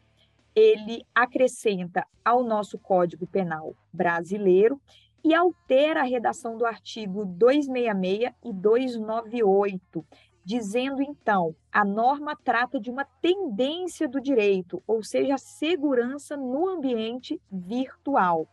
ele 0.56 1.06
acrescenta 1.14 2.06
ao 2.24 2.44
nosso 2.44 2.78
Código 2.78 3.26
Penal 3.28 3.76
brasileiro 3.92 4.80
e 5.24 5.34
altera 5.34 6.02
a 6.02 6.06
redação 6.06 6.58
do 6.58 6.66
artigo 6.66 7.26
266 7.26 8.34
e 8.44 8.54
298, 8.54 10.06
dizendo 10.44 11.02
então, 11.02 11.56
a 11.72 11.86
norma 11.86 12.36
trata 12.36 12.80
de 12.80 12.92
uma 12.92 13.06
tendência 13.22 14.08
do 14.08 14.20
direito, 14.20 14.84
ou 14.86 15.02
seja, 15.02 15.36
a 15.36 15.38
segurança 15.38 16.36
no 16.36 16.68
ambiente 16.68 17.42
virtual. 17.50 18.48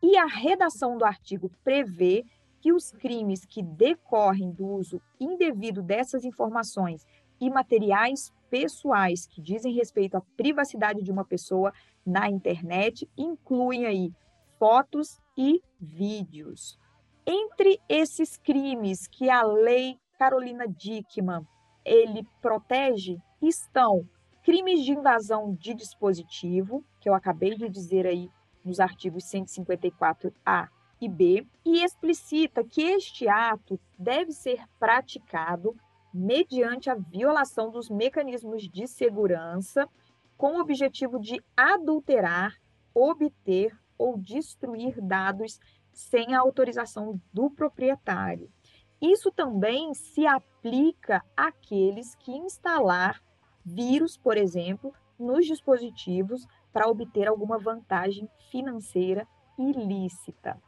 E 0.00 0.16
a 0.16 0.26
redação 0.26 0.96
do 0.96 1.04
artigo 1.04 1.50
prevê 1.64 2.24
que 2.60 2.72
os 2.72 2.92
crimes 2.92 3.44
que 3.44 3.62
decorrem 3.62 4.52
do 4.52 4.66
uso 4.66 5.00
indevido 5.18 5.82
dessas 5.82 6.24
informações 6.24 7.04
e 7.40 7.50
materiais 7.50 8.32
pessoais 8.50 9.26
que 9.26 9.40
dizem 9.40 9.74
respeito 9.74 10.16
à 10.16 10.20
privacidade 10.36 11.02
de 11.02 11.10
uma 11.10 11.24
pessoa 11.24 11.72
na 12.04 12.28
internet 12.28 13.08
incluem 13.16 13.86
aí 13.86 14.12
fotos 14.58 15.20
e 15.36 15.62
vídeos. 15.80 16.78
Entre 17.26 17.80
esses 17.88 18.36
crimes 18.36 19.06
que 19.06 19.28
a 19.28 19.42
lei 19.42 19.98
Carolina 20.18 20.66
Dickman 20.66 21.46
ele 21.84 22.26
protege 22.40 23.18
estão 23.40 24.06
crimes 24.42 24.84
de 24.84 24.92
invasão 24.92 25.54
de 25.54 25.74
dispositivo, 25.74 26.84
que 27.00 27.08
eu 27.08 27.14
acabei 27.14 27.54
de 27.54 27.68
dizer 27.68 28.06
aí 28.06 28.30
nos 28.64 28.80
artigos 28.80 29.24
154A 29.24 30.68
e 31.00 31.08
B, 31.08 31.46
e 31.64 31.84
explicita 31.84 32.64
que 32.64 32.82
este 32.82 33.28
ato 33.28 33.78
deve 33.98 34.32
ser 34.32 34.64
praticado 34.78 35.76
mediante 36.12 36.90
a 36.90 36.94
violação 36.94 37.70
dos 37.70 37.88
mecanismos 37.88 38.68
de 38.68 38.86
segurança, 38.86 39.88
com 40.36 40.56
o 40.56 40.60
objetivo 40.60 41.18
de 41.18 41.42
adulterar, 41.56 42.54
obter 42.94 43.76
ou 43.96 44.16
destruir 44.16 45.00
dados 45.00 45.58
sem 45.92 46.34
a 46.34 46.40
autorização 46.40 47.20
do 47.32 47.50
proprietário. 47.50 48.50
Isso 49.00 49.30
também 49.30 49.92
se 49.94 50.26
aplica 50.26 51.24
àqueles 51.36 52.14
que 52.16 52.32
instalar 52.32 53.20
vírus, 53.64 54.16
por 54.16 54.36
exemplo, 54.36 54.92
nos 55.18 55.46
dispositivos 55.46 56.46
para 56.72 56.88
obter 56.88 57.26
alguma 57.28 57.58
vantagem 57.58 58.28
financeira 58.50 59.26
ilícita. 59.58 60.60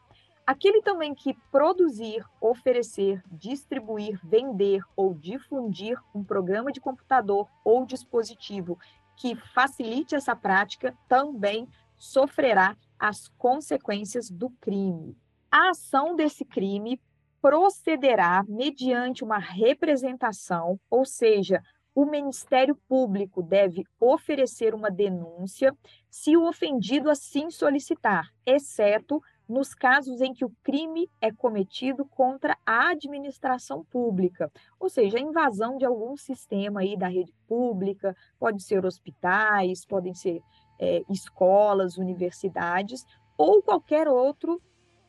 Aquele 0.50 0.82
também 0.82 1.14
que 1.14 1.32
produzir, 1.52 2.26
oferecer, 2.40 3.22
distribuir, 3.30 4.18
vender 4.24 4.82
ou 4.96 5.14
difundir 5.14 5.96
um 6.12 6.24
programa 6.24 6.72
de 6.72 6.80
computador 6.80 7.48
ou 7.64 7.86
dispositivo 7.86 8.76
que 9.16 9.36
facilite 9.54 10.16
essa 10.16 10.34
prática 10.34 10.92
também 11.08 11.68
sofrerá 11.96 12.76
as 12.98 13.28
consequências 13.38 14.28
do 14.28 14.50
crime. 14.60 15.16
A 15.48 15.70
ação 15.70 16.16
desse 16.16 16.44
crime 16.44 17.00
procederá 17.40 18.44
mediante 18.48 19.22
uma 19.22 19.38
representação, 19.38 20.80
ou 20.90 21.04
seja, 21.04 21.62
o 21.94 22.04
Ministério 22.04 22.74
Público 22.88 23.40
deve 23.40 23.84
oferecer 24.00 24.74
uma 24.74 24.90
denúncia 24.90 25.72
se 26.10 26.36
o 26.36 26.48
ofendido 26.48 27.08
assim 27.08 27.52
solicitar, 27.52 28.32
exceto 28.44 29.22
nos 29.50 29.74
casos 29.74 30.20
em 30.20 30.32
que 30.32 30.44
o 30.44 30.52
crime 30.62 31.10
é 31.20 31.32
cometido 31.32 32.04
contra 32.04 32.56
a 32.64 32.90
administração 32.90 33.84
pública, 33.84 34.50
ou 34.78 34.88
seja, 34.88 35.18
a 35.18 35.20
invasão 35.20 35.76
de 35.76 35.84
algum 35.84 36.16
sistema 36.16 36.80
aí 36.80 36.96
da 36.96 37.08
rede 37.08 37.34
pública, 37.48 38.16
pode 38.38 38.62
ser 38.62 38.86
hospitais, 38.86 39.84
podem 39.84 40.14
ser 40.14 40.40
é, 40.78 41.02
escolas, 41.10 41.98
universidades, 41.98 43.04
ou 43.36 43.60
qualquer 43.60 44.06
outro 44.06 44.62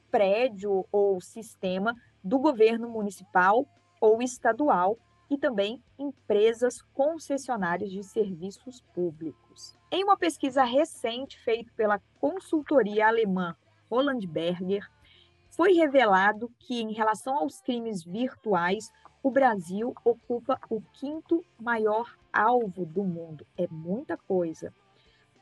prédio 0.09 0.85
ou 0.91 1.21
sistema 1.21 1.95
do 2.23 2.39
governo 2.39 2.89
municipal 2.89 3.65
ou 4.01 4.21
estadual 4.21 4.97
e 5.29 5.37
também 5.37 5.81
empresas 5.97 6.81
concessionárias 6.93 7.91
de 7.91 8.03
serviços 8.03 8.81
públicos. 8.93 9.77
Em 9.91 10.03
uma 10.03 10.17
pesquisa 10.17 10.63
recente 10.63 11.39
feita 11.39 11.71
pela 11.77 12.01
consultoria 12.19 13.07
alemã 13.07 13.55
Roland 13.91 14.25
Berger, 14.25 14.89
foi 15.49 15.73
revelado 15.73 16.49
que, 16.57 16.81
em 16.81 16.93
relação 16.93 17.37
aos 17.37 17.59
crimes 17.59 18.03
virtuais, 18.03 18.89
o 19.21 19.29
Brasil 19.29 19.93
ocupa 20.05 20.57
o 20.69 20.81
quinto 20.93 21.43
maior 21.59 22.17
alvo 22.31 22.85
do 22.85 23.03
mundo. 23.03 23.45
É 23.57 23.67
muita 23.67 24.17
coisa. 24.17 24.73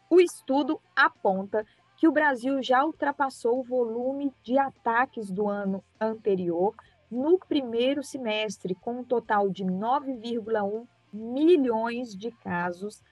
O 0.09 0.19
estudo 0.19 0.81
aponta 0.95 1.63
que 1.95 2.07
o 2.07 2.11
Brasil 2.11 2.61
já 2.63 2.83
ultrapassou 2.83 3.59
o 3.59 3.63
volume 3.63 4.33
de 4.41 4.57
ataques 4.57 5.29
do 5.29 5.47
ano 5.47 5.83
anterior 6.01 6.73
no 7.11 7.37
primeiro 7.37 8.03
semestre, 8.03 8.73
com 8.73 9.01
um 9.01 9.03
total 9.03 9.49
de 9.49 9.63
9,1 9.63 10.87
milhões 11.13 12.15
de 12.15 12.31
casos, 12.31 13.03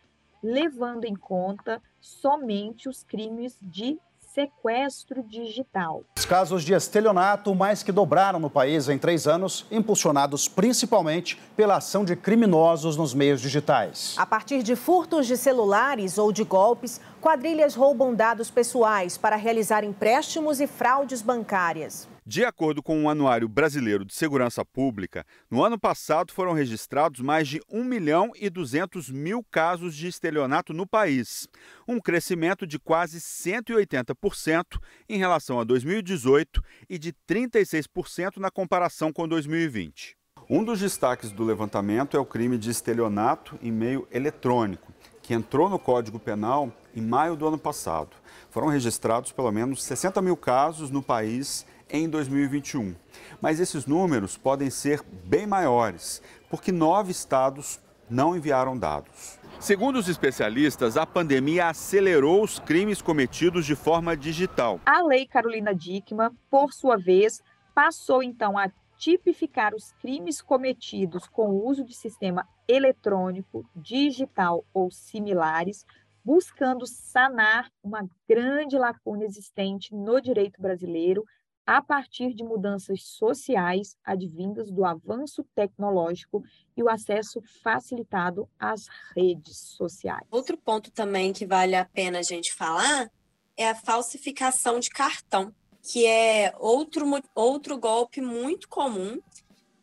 levando 0.41 1.05
em 1.05 1.15
conta 1.15 1.81
somente 1.99 2.89
os 2.89 3.03
crimes 3.03 3.57
de 3.61 3.99
sequestro 4.37 5.23
digital. 5.23 6.03
Os 6.15 6.23
casos 6.23 6.63
de 6.63 6.71
estelionato 6.73 7.55
mais 7.55 7.81
que 7.81 7.91
dobraram 7.91 8.37
no 8.37 8.51
país 8.51 8.87
em 8.87 8.99
três 8.99 9.25
anos, 9.25 9.65
impulsionados 9.71 10.47
principalmente 10.47 11.41
pela 11.55 11.77
ação 11.77 12.05
de 12.05 12.15
criminosos 12.15 12.95
nos 12.95 13.15
meios 13.15 13.41
digitais. 13.41 14.13
A 14.15 14.27
partir 14.27 14.61
de 14.61 14.75
furtos 14.75 15.25
de 15.25 15.35
celulares 15.35 16.19
ou 16.19 16.31
de 16.31 16.43
golpes, 16.43 17.01
quadrilhas 17.19 17.73
roubam 17.73 18.13
dados 18.13 18.51
pessoais 18.51 19.17
para 19.17 19.35
realizar 19.35 19.83
empréstimos 19.83 20.61
e 20.61 20.67
fraudes 20.67 21.23
bancárias. 21.23 22.07
De 22.29 22.43
acordo 22.43 22.83
com 22.83 23.01
o 23.01 23.09
Anuário 23.09 23.47
Brasileiro 23.47 24.03
de 24.03 24.13
Segurança 24.13 24.65
Pública, 24.65 25.25
no 25.49 25.63
ano 25.63 25.79
passado 25.79 26.33
foram 26.33 26.51
registrados 26.51 27.21
mais 27.21 27.47
de 27.47 27.61
1 27.71 27.85
milhão 27.85 28.33
e 28.35 28.49
200 28.49 29.09
mil 29.09 29.41
casos 29.49 29.95
de 29.95 30.09
estelionato 30.09 30.73
no 30.73 30.85
país, 30.85 31.47
um 31.87 32.01
crescimento 32.01 32.67
de 32.67 32.77
quase 32.77 33.21
180% 33.21 34.77
em 35.07 35.17
relação 35.17 35.57
a 35.57 35.63
2018 35.63 36.61
e 36.89 36.99
de 36.99 37.13
36% 37.25 38.39
na 38.39 38.51
comparação 38.51 39.13
com 39.13 39.25
2020. 39.25 40.17
Um 40.49 40.65
dos 40.65 40.81
destaques 40.81 41.31
do 41.31 41.45
levantamento 41.45 42.17
é 42.17 42.19
o 42.19 42.25
crime 42.25 42.57
de 42.57 42.69
estelionato 42.69 43.57
em 43.61 43.71
meio 43.71 44.05
eletrônico, 44.11 44.91
que 45.21 45.33
entrou 45.33 45.69
no 45.69 45.79
Código 45.79 46.19
Penal 46.19 46.73
em 46.93 47.01
maio 47.01 47.37
do 47.37 47.47
ano 47.47 47.57
passado. 47.57 48.17
Foram 48.49 48.67
registrados 48.67 49.31
pelo 49.31 49.51
menos 49.51 49.81
60 49.83 50.21
mil 50.21 50.35
casos 50.35 50.89
no 50.89 51.01
país 51.01 51.65
em 51.89 52.09
2021. 52.09 52.95
Mas 53.41 53.59
esses 53.59 53.85
números 53.85 54.37
podem 54.37 54.69
ser 54.69 55.01
bem 55.25 55.45
maiores, 55.45 56.21
porque 56.49 56.71
nove 56.71 57.11
estados 57.11 57.79
não 58.09 58.35
enviaram 58.35 58.77
dados. 58.77 59.39
Segundo 59.59 59.97
os 59.97 60.07
especialistas, 60.07 60.97
a 60.97 61.05
pandemia 61.05 61.67
acelerou 61.67 62.43
os 62.43 62.59
crimes 62.59 63.01
cometidos 63.01 63.65
de 63.65 63.75
forma 63.75 64.15
digital. 64.15 64.79
A 64.85 65.01
Lei 65.01 65.25
Carolina 65.25 65.73
Dickmann, 65.73 66.31
por 66.49 66.71
sua 66.71 66.95
vez, 66.95 67.41
passou 67.73 68.21
então 68.21 68.57
a 68.57 68.69
tipificar 68.97 69.75
os 69.75 69.91
crimes 69.93 70.41
cometidos 70.41 71.27
com 71.27 71.49
o 71.49 71.67
uso 71.67 71.83
de 71.83 71.95
sistema 71.95 72.47
eletrônico, 72.67 73.65
digital 73.75 74.65
ou 74.73 74.91
similares, 74.91 75.85
buscando 76.23 76.85
sanar 76.85 77.69
uma 77.83 78.07
grande 78.27 78.77
lacuna 78.77 79.23
existente 79.23 79.93
no 79.93 80.19
direito 80.19 80.61
brasileiro 80.61 81.23
a 81.67 81.81
partir 81.81 82.33
de 82.33 82.45
mudanças 82.45 83.03
sociais 83.03 83.97
advindas 84.01 84.71
do 84.71 84.85
avanço 84.85 85.43
tecnológico 85.53 86.41
e 86.77 86.81
o 86.81 86.89
acesso 86.89 87.41
facilitado 87.61 88.49
às 88.57 88.87
redes 89.13 89.57
sociais. 89.57 90.25
Outro 90.31 90.57
ponto 90.57 90.89
também 90.89 91.33
que 91.33 91.45
vale 91.45 91.75
a 91.75 91.83
pena 91.83 92.19
a 92.19 92.23
gente 92.23 92.53
falar 92.53 93.11
é 93.57 93.69
a 93.69 93.75
falsificação 93.75 94.79
de 94.79 94.89
cartão, 94.89 95.53
que 95.83 96.05
é 96.05 96.53
outro, 96.57 97.05
outro 97.35 97.77
golpe 97.77 98.21
muito 98.21 98.69
comum, 98.69 99.19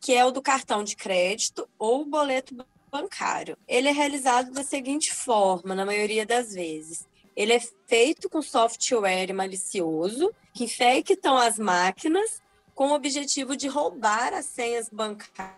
que 0.01 0.13
é 0.13 0.25
o 0.25 0.31
do 0.31 0.41
cartão 0.41 0.83
de 0.83 0.95
crédito 0.95 1.69
ou 1.77 2.03
boleto 2.03 2.55
bancário. 2.91 3.57
Ele 3.67 3.89
é 3.89 3.91
realizado 3.91 4.51
da 4.51 4.63
seguinte 4.63 5.13
forma, 5.13 5.75
na 5.75 5.85
maioria 5.85 6.25
das 6.25 6.53
vezes. 6.53 7.07
Ele 7.35 7.53
é 7.53 7.59
feito 7.59 8.29
com 8.29 8.41
software 8.41 9.33
malicioso 9.33 10.33
que 10.53 10.63
infectam 10.63 11.37
as 11.37 11.59
máquinas 11.59 12.41
com 12.73 12.87
o 12.87 12.93
objetivo 12.93 13.55
de 13.55 13.67
roubar 13.67 14.33
as 14.33 14.45
senhas 14.45 14.89
bancárias 14.89 15.55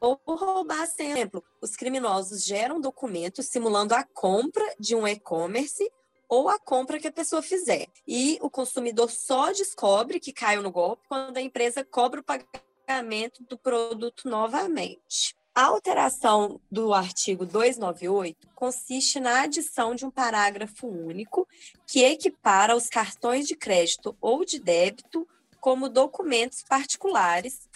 ou 0.00 0.20
roubar, 0.26 0.86
por 0.96 1.04
exemplo, 1.04 1.44
os 1.60 1.76
criminosos 1.76 2.44
geram 2.44 2.80
documentos 2.80 3.46
simulando 3.46 3.94
a 3.94 4.04
compra 4.04 4.64
de 4.78 4.94
um 4.94 5.06
e-commerce 5.06 5.90
ou 6.28 6.48
a 6.48 6.58
compra 6.58 7.00
que 7.00 7.08
a 7.08 7.12
pessoa 7.12 7.42
fizer. 7.42 7.86
E 8.06 8.38
o 8.40 8.50
consumidor 8.50 9.10
só 9.10 9.50
descobre 9.52 10.20
que 10.20 10.32
caiu 10.32 10.62
no 10.62 10.70
golpe 10.70 11.02
quando 11.08 11.36
a 11.36 11.42
empresa 11.42 11.84
cobra 11.84 12.20
o 12.20 12.24
pagamento 12.24 13.42
do 13.44 13.58
produto 13.58 14.28
novamente. 14.28 15.37
A 15.58 15.64
alteração 15.64 16.60
do 16.70 16.94
artigo 16.94 17.44
298 17.44 18.46
consiste 18.54 19.18
na 19.18 19.40
adição 19.40 19.92
de 19.92 20.06
um 20.06 20.10
parágrafo 20.10 20.86
único 20.86 21.48
que 21.84 22.04
equipara 22.04 22.76
os 22.76 22.88
cartões 22.88 23.44
de 23.48 23.56
crédito 23.56 24.16
ou 24.20 24.44
de 24.44 24.60
débito 24.60 25.26
como 25.60 25.88
documentos 25.88 26.62
particulares, 26.62 27.68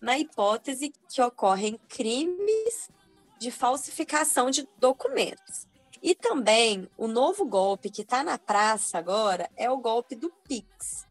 na 0.00 0.18
hipótese 0.18 0.90
que 1.06 1.20
ocorrem 1.20 1.78
crimes 1.86 2.88
de 3.38 3.50
falsificação 3.50 4.50
de 4.50 4.66
documentos. 4.78 5.66
E 6.02 6.14
também 6.14 6.88
o 6.96 7.06
novo 7.06 7.44
golpe 7.44 7.90
que 7.90 8.00
está 8.00 8.24
na 8.24 8.38
praça 8.38 8.96
agora 8.96 9.50
é 9.54 9.70
o 9.70 9.76
golpe 9.76 10.14
do 10.14 10.32
Pix, 10.48 11.06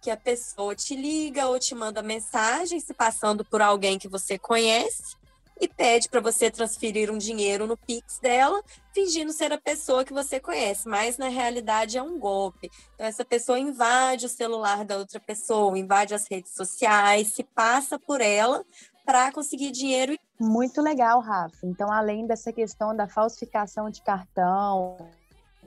que 0.00 0.10
a 0.10 0.16
pessoa 0.16 0.74
te 0.74 0.96
liga 0.96 1.46
ou 1.46 1.58
te 1.58 1.74
manda 1.74 2.02
mensagem 2.02 2.80
se 2.80 2.94
passando 2.94 3.44
por 3.44 3.60
alguém 3.60 3.98
que 3.98 4.08
você 4.08 4.38
conhece 4.38 5.17
e 5.60 5.68
pede 5.68 6.08
para 6.08 6.20
você 6.20 6.50
transferir 6.50 7.10
um 7.10 7.18
dinheiro 7.18 7.66
no 7.66 7.76
Pix 7.76 8.18
dela, 8.20 8.62
fingindo 8.94 9.32
ser 9.32 9.52
a 9.52 9.58
pessoa 9.58 10.04
que 10.04 10.12
você 10.12 10.38
conhece, 10.38 10.88
mas 10.88 11.18
na 11.18 11.28
realidade 11.28 11.98
é 11.98 12.02
um 12.02 12.18
golpe. 12.18 12.70
Então, 12.94 13.06
essa 13.06 13.24
pessoa 13.24 13.58
invade 13.58 14.26
o 14.26 14.28
celular 14.28 14.84
da 14.84 14.96
outra 14.96 15.20
pessoa, 15.20 15.78
invade 15.78 16.14
as 16.14 16.28
redes 16.30 16.52
sociais, 16.52 17.34
se 17.34 17.42
passa 17.42 17.98
por 17.98 18.20
ela 18.20 18.64
para 19.04 19.32
conseguir 19.32 19.70
dinheiro. 19.70 20.16
Muito 20.38 20.80
legal, 20.80 21.20
Rafa. 21.20 21.58
Então, 21.64 21.90
além 21.90 22.26
dessa 22.26 22.52
questão 22.52 22.94
da 22.94 23.08
falsificação 23.08 23.90
de 23.90 24.02
cartão, 24.02 24.96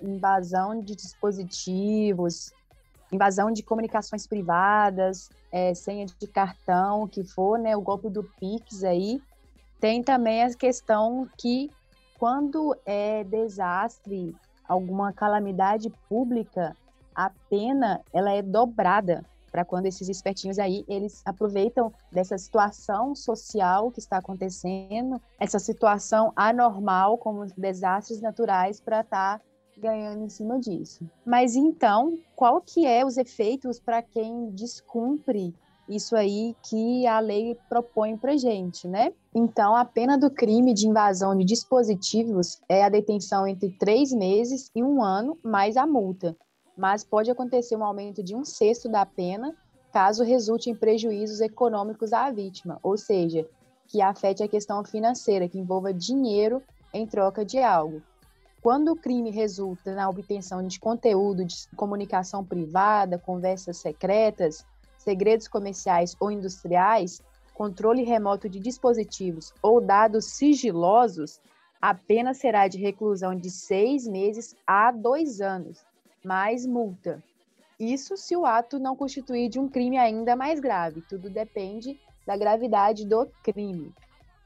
invasão 0.01 0.79
de 0.79 0.95
dispositivos, 0.95 2.51
invasão 3.11 3.51
de 3.51 3.61
comunicações 3.61 4.25
privadas, 4.25 5.29
é, 5.51 5.73
senha 5.73 6.05
de 6.05 6.27
cartão, 6.27 7.07
que 7.07 7.23
for, 7.23 7.59
né, 7.59 7.75
o 7.75 7.81
golpe 7.81 8.09
do 8.09 8.23
Pix 8.39 8.83
aí, 8.83 9.21
tem 9.81 10.03
também 10.03 10.43
a 10.43 10.53
questão 10.53 11.27
que 11.37 11.71
quando 12.19 12.77
é 12.85 13.23
desastre, 13.23 14.35
alguma 14.69 15.11
calamidade 15.11 15.89
pública, 16.07 16.77
a 17.15 17.31
pena 17.49 17.99
ela 18.13 18.31
é 18.31 18.43
dobrada 18.43 19.25
para 19.51 19.65
quando 19.65 19.87
esses 19.87 20.07
espertinhos 20.07 20.59
aí 20.59 20.85
eles 20.87 21.21
aproveitam 21.25 21.91
dessa 22.11 22.37
situação 22.37 23.15
social 23.15 23.91
que 23.91 23.99
está 23.99 24.17
acontecendo, 24.17 25.19
essa 25.39 25.57
situação 25.57 26.31
anormal 26.35 27.17
como 27.17 27.45
desastres 27.57 28.21
naturais 28.21 28.79
para 28.79 29.01
estar 29.01 29.39
tá 29.39 29.45
ganhando 29.77 30.23
em 30.23 30.29
cima 30.29 30.59
disso. 30.59 31.03
Mas 31.25 31.55
então, 31.55 32.17
qual 32.35 32.61
que 32.61 32.85
é 32.85 33.03
os 33.03 33.17
efeitos 33.17 33.79
para 33.79 34.01
quem 34.03 34.51
descumpre 34.51 35.55
isso 35.95 36.15
aí 36.15 36.55
que 36.63 37.05
a 37.05 37.19
lei 37.19 37.57
propõe 37.69 38.17
para 38.17 38.37
gente, 38.37 38.87
né? 38.87 39.13
Então, 39.33 39.75
a 39.75 39.85
pena 39.85 40.17
do 40.17 40.29
crime 40.29 40.73
de 40.73 40.87
invasão 40.87 41.37
de 41.37 41.45
dispositivos 41.45 42.59
é 42.67 42.83
a 42.83 42.89
detenção 42.89 43.47
entre 43.47 43.69
três 43.71 44.11
meses 44.11 44.69
e 44.75 44.83
um 44.83 45.03
ano, 45.03 45.37
mais 45.43 45.77
a 45.77 45.85
multa. 45.85 46.35
Mas 46.77 47.03
pode 47.03 47.29
acontecer 47.29 47.75
um 47.75 47.83
aumento 47.83 48.23
de 48.23 48.35
um 48.35 48.43
sexto 48.43 48.89
da 48.89 49.05
pena 49.05 49.55
caso 49.91 50.23
resulte 50.23 50.69
em 50.69 50.75
prejuízos 50.75 51.41
econômicos 51.41 52.13
à 52.13 52.31
vítima, 52.31 52.79
ou 52.81 52.97
seja, 52.97 53.45
que 53.87 54.01
afete 54.01 54.41
a 54.41 54.47
questão 54.47 54.83
financeira, 54.83 55.49
que 55.49 55.59
envolva 55.59 55.93
dinheiro 55.93 56.63
em 56.93 57.05
troca 57.05 57.43
de 57.43 57.59
algo. 57.59 58.01
Quando 58.61 58.91
o 58.91 58.95
crime 58.95 59.31
resulta 59.31 59.93
na 59.93 60.07
obtenção 60.07 60.65
de 60.65 60.79
conteúdo 60.79 61.43
de 61.43 61.67
comunicação 61.75 62.45
privada, 62.45 63.17
conversas 63.17 63.77
secretas, 63.77 64.65
segredos 65.03 65.47
comerciais 65.47 66.15
ou 66.19 66.31
industriais, 66.31 67.21
controle 67.53 68.03
remoto 68.03 68.49
de 68.49 68.59
dispositivos 68.59 69.53
ou 69.61 69.81
dados 69.81 70.25
sigilosos, 70.33 71.39
a 71.81 71.93
pena 71.93 72.33
será 72.33 72.67
de 72.67 72.77
reclusão 72.77 73.35
de 73.35 73.49
seis 73.49 74.07
meses 74.07 74.55
a 74.65 74.91
dois 74.91 75.41
anos, 75.41 75.83
mais 76.23 76.65
multa. 76.65 77.23
Isso 77.79 78.15
se 78.15 78.35
o 78.37 78.45
ato 78.45 78.77
não 78.77 78.95
constituir 78.95 79.49
de 79.49 79.59
um 79.59 79.67
crime 79.67 79.97
ainda 79.97 80.35
mais 80.35 80.59
grave. 80.59 81.01
Tudo 81.01 81.29
depende 81.29 81.99
da 82.27 82.37
gravidade 82.37 83.07
do 83.07 83.25
crime. 83.43 83.91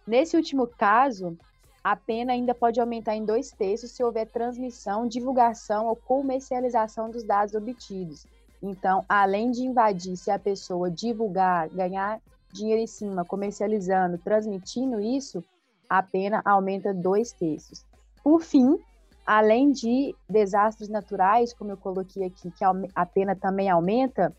Nesse 0.08 0.38
último 0.38 0.66
caso, 0.68 1.38
a 1.84 1.96
pena 1.96 2.32
ainda 2.32 2.56
pode 2.56 2.80
aumentar 2.80 3.16
em 3.16 3.26
dois 3.26 3.52
terços 3.52 3.92
se 3.92 4.04
houver 4.04 4.28
transmissão, 4.28 5.06
divulgação 5.06 5.88
ou 5.88 5.96
comercialização 5.96 7.12
dos 7.12 7.24
dados 7.24 7.54
obtidos. 7.54 8.26
Então, 8.66 9.06
além 9.08 9.52
de 9.52 9.64
invadir, 9.64 10.18
se 10.18 10.32
a 10.32 10.40
pessoa 10.40 10.90
divulgar, 10.90 11.70
ganhar 11.70 12.20
dinheiro 12.52 12.82
em 12.82 12.88
cima, 12.88 13.24
comercializando, 13.24 14.18
transmitindo 14.18 15.00
isso, 15.00 15.44
a 15.88 16.02
pena 16.02 16.42
aumenta 16.44 16.94
dois 16.94 17.32
terços. 17.32 17.86
Por 18.24 18.42
fim, 18.42 18.80
além 19.26 19.72
de 19.72 20.16
desastres 20.28 20.90
naturais, 20.90 21.54
como 21.54 21.72
eu 21.72 21.78
coloquei 21.78 22.26
aqui, 22.26 22.50
que 22.50 22.64
a 22.96 23.06
pena 23.06 23.36
também 23.36 23.70
aumenta, 23.70 24.36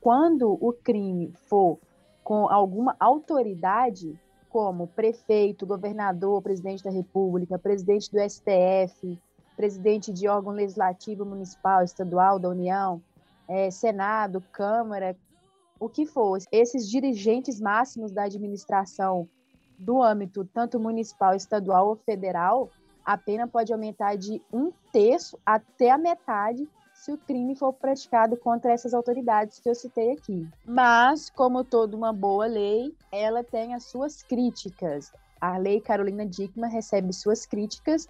quando 0.00 0.58
o 0.60 0.72
crime 0.72 1.32
for 1.46 1.78
com 2.22 2.48
alguma 2.48 2.94
autoridade, 3.00 4.18
como 4.50 4.88
prefeito, 4.88 5.66
governador, 5.66 6.42
presidente 6.42 6.84
da 6.84 6.90
República, 6.90 7.58
presidente 7.58 8.10
do 8.10 8.18
STF, 8.18 9.18
presidente 9.56 10.12
de 10.12 10.28
órgão 10.28 10.52
legislativo 10.52 11.24
municipal, 11.24 11.82
estadual 11.82 12.38
da 12.38 12.48
União, 12.48 13.00
é, 13.50 13.68
Senado, 13.68 14.40
Câmara, 14.52 15.16
o 15.80 15.88
que 15.88 16.06
for, 16.06 16.38
esses 16.52 16.88
dirigentes 16.88 17.60
máximos 17.60 18.12
da 18.12 18.22
administração 18.22 19.28
do 19.76 20.00
âmbito 20.00 20.44
tanto 20.44 20.78
municipal, 20.78 21.34
estadual 21.34 21.88
ou 21.88 21.96
federal, 21.96 22.70
a 23.04 23.18
pena 23.18 23.48
pode 23.48 23.72
aumentar 23.72 24.16
de 24.16 24.40
um 24.52 24.70
terço 24.92 25.36
até 25.44 25.90
a 25.90 25.98
metade 25.98 26.68
se 26.94 27.10
o 27.10 27.18
crime 27.18 27.56
for 27.56 27.72
praticado 27.72 28.36
contra 28.36 28.72
essas 28.72 28.94
autoridades 28.94 29.58
que 29.58 29.68
eu 29.68 29.74
citei 29.74 30.12
aqui. 30.12 30.46
Mas, 30.64 31.28
como 31.30 31.64
toda 31.64 31.96
uma 31.96 32.12
boa 32.12 32.46
lei, 32.46 32.94
ela 33.10 33.42
tem 33.42 33.74
as 33.74 33.84
suas 33.84 34.22
críticas. 34.22 35.10
A 35.40 35.56
lei 35.56 35.80
Carolina 35.80 36.26
Dickmann 36.26 36.70
recebe 36.70 37.12
suas 37.12 37.46
críticas, 37.46 38.06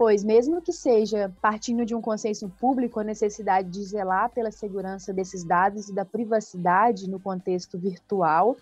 pois, 0.00 0.24
mesmo 0.24 0.62
que 0.62 0.72
seja 0.72 1.30
partindo 1.42 1.84
de 1.84 1.94
um 1.94 2.00
consenso 2.00 2.48
público 2.58 2.98
a 2.98 3.04
necessidade 3.04 3.68
de 3.68 3.84
zelar 3.84 4.30
pela 4.30 4.50
segurança 4.50 5.12
desses 5.12 5.44
dados 5.44 5.90
e 5.90 5.94
da 5.94 6.06
privacidade 6.06 7.06
no 7.06 7.20
contexto 7.20 7.78
virtual, 7.78 8.56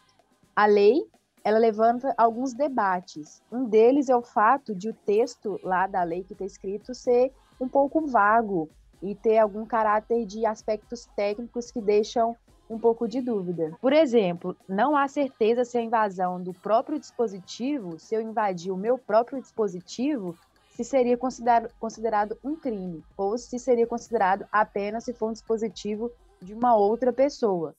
a 0.56 0.66
lei 0.66 1.00
ela 1.44 1.60
levanta 1.60 2.12
alguns 2.18 2.54
debates. 2.54 3.40
Um 3.52 3.66
deles 3.66 4.08
é 4.08 4.16
o 4.16 4.20
fato 4.20 4.74
de 4.74 4.88
o 4.88 4.92
texto 4.92 5.60
lá 5.62 5.86
da 5.86 6.02
lei 6.02 6.24
que 6.24 6.32
está 6.32 6.44
escrito 6.44 6.92
ser 6.92 7.32
um 7.60 7.68
pouco 7.68 8.04
vago 8.04 8.68
e 9.00 9.14
ter 9.14 9.38
algum 9.38 9.64
caráter 9.64 10.26
de 10.26 10.44
aspectos 10.44 11.06
técnicos 11.14 11.70
que 11.70 11.80
deixam 11.80 12.36
um 12.68 12.80
pouco 12.80 13.06
de 13.06 13.20
dúvida. 13.20 13.76
Por 13.80 13.92
exemplo, 13.92 14.56
não 14.68 14.96
há 14.96 15.06
certeza 15.06 15.64
se 15.64 15.78
a 15.78 15.82
invasão 15.82 16.42
do 16.42 16.52
próprio 16.52 16.98
dispositivo, 16.98 17.96
se 17.96 18.16
eu 18.16 18.20
invadir 18.20 18.72
o 18.72 18.76
meu 18.76 18.98
próprio 18.98 19.40
dispositivo, 19.40 20.36
se 20.78 20.84
seria 20.84 21.18
considerado, 21.18 21.74
considerado 21.80 22.38
um 22.44 22.54
crime, 22.54 23.04
ou 23.16 23.36
se 23.36 23.58
seria 23.58 23.84
considerado 23.84 24.46
apenas 24.52 25.02
se 25.02 25.12
for 25.12 25.30
um 25.30 25.32
dispositivo 25.32 26.08
de 26.40 26.54
uma 26.54 26.76
outra 26.76 27.12
pessoa. 27.12 27.74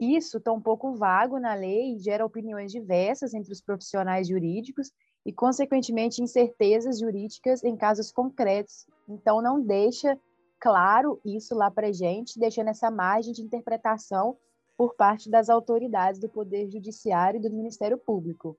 Isso 0.00 0.38
está 0.38 0.50
um 0.50 0.60
pouco 0.60 0.92
vago 0.92 1.38
na 1.38 1.54
lei 1.54 1.94
e 1.94 2.00
gera 2.00 2.26
opiniões 2.26 2.72
diversas 2.72 3.32
entre 3.32 3.52
os 3.52 3.60
profissionais 3.60 4.26
jurídicos 4.26 4.90
e, 5.24 5.32
consequentemente, 5.32 6.20
incertezas 6.20 6.98
jurídicas 6.98 7.62
em 7.62 7.76
casos 7.76 8.10
concretos. 8.10 8.88
Então, 9.08 9.40
não 9.40 9.60
deixa 9.60 10.18
claro 10.58 11.20
isso 11.24 11.54
lá 11.54 11.70
para 11.70 11.92
gente, 11.92 12.40
deixando 12.40 12.70
essa 12.70 12.90
margem 12.90 13.32
de 13.32 13.40
interpretação 13.40 14.36
por 14.76 14.96
parte 14.96 15.30
das 15.30 15.48
autoridades 15.48 16.18
do 16.18 16.28
Poder 16.28 16.68
Judiciário 16.68 17.38
e 17.38 17.42
do 17.48 17.54
Ministério 17.54 17.96
Público. 17.96 18.56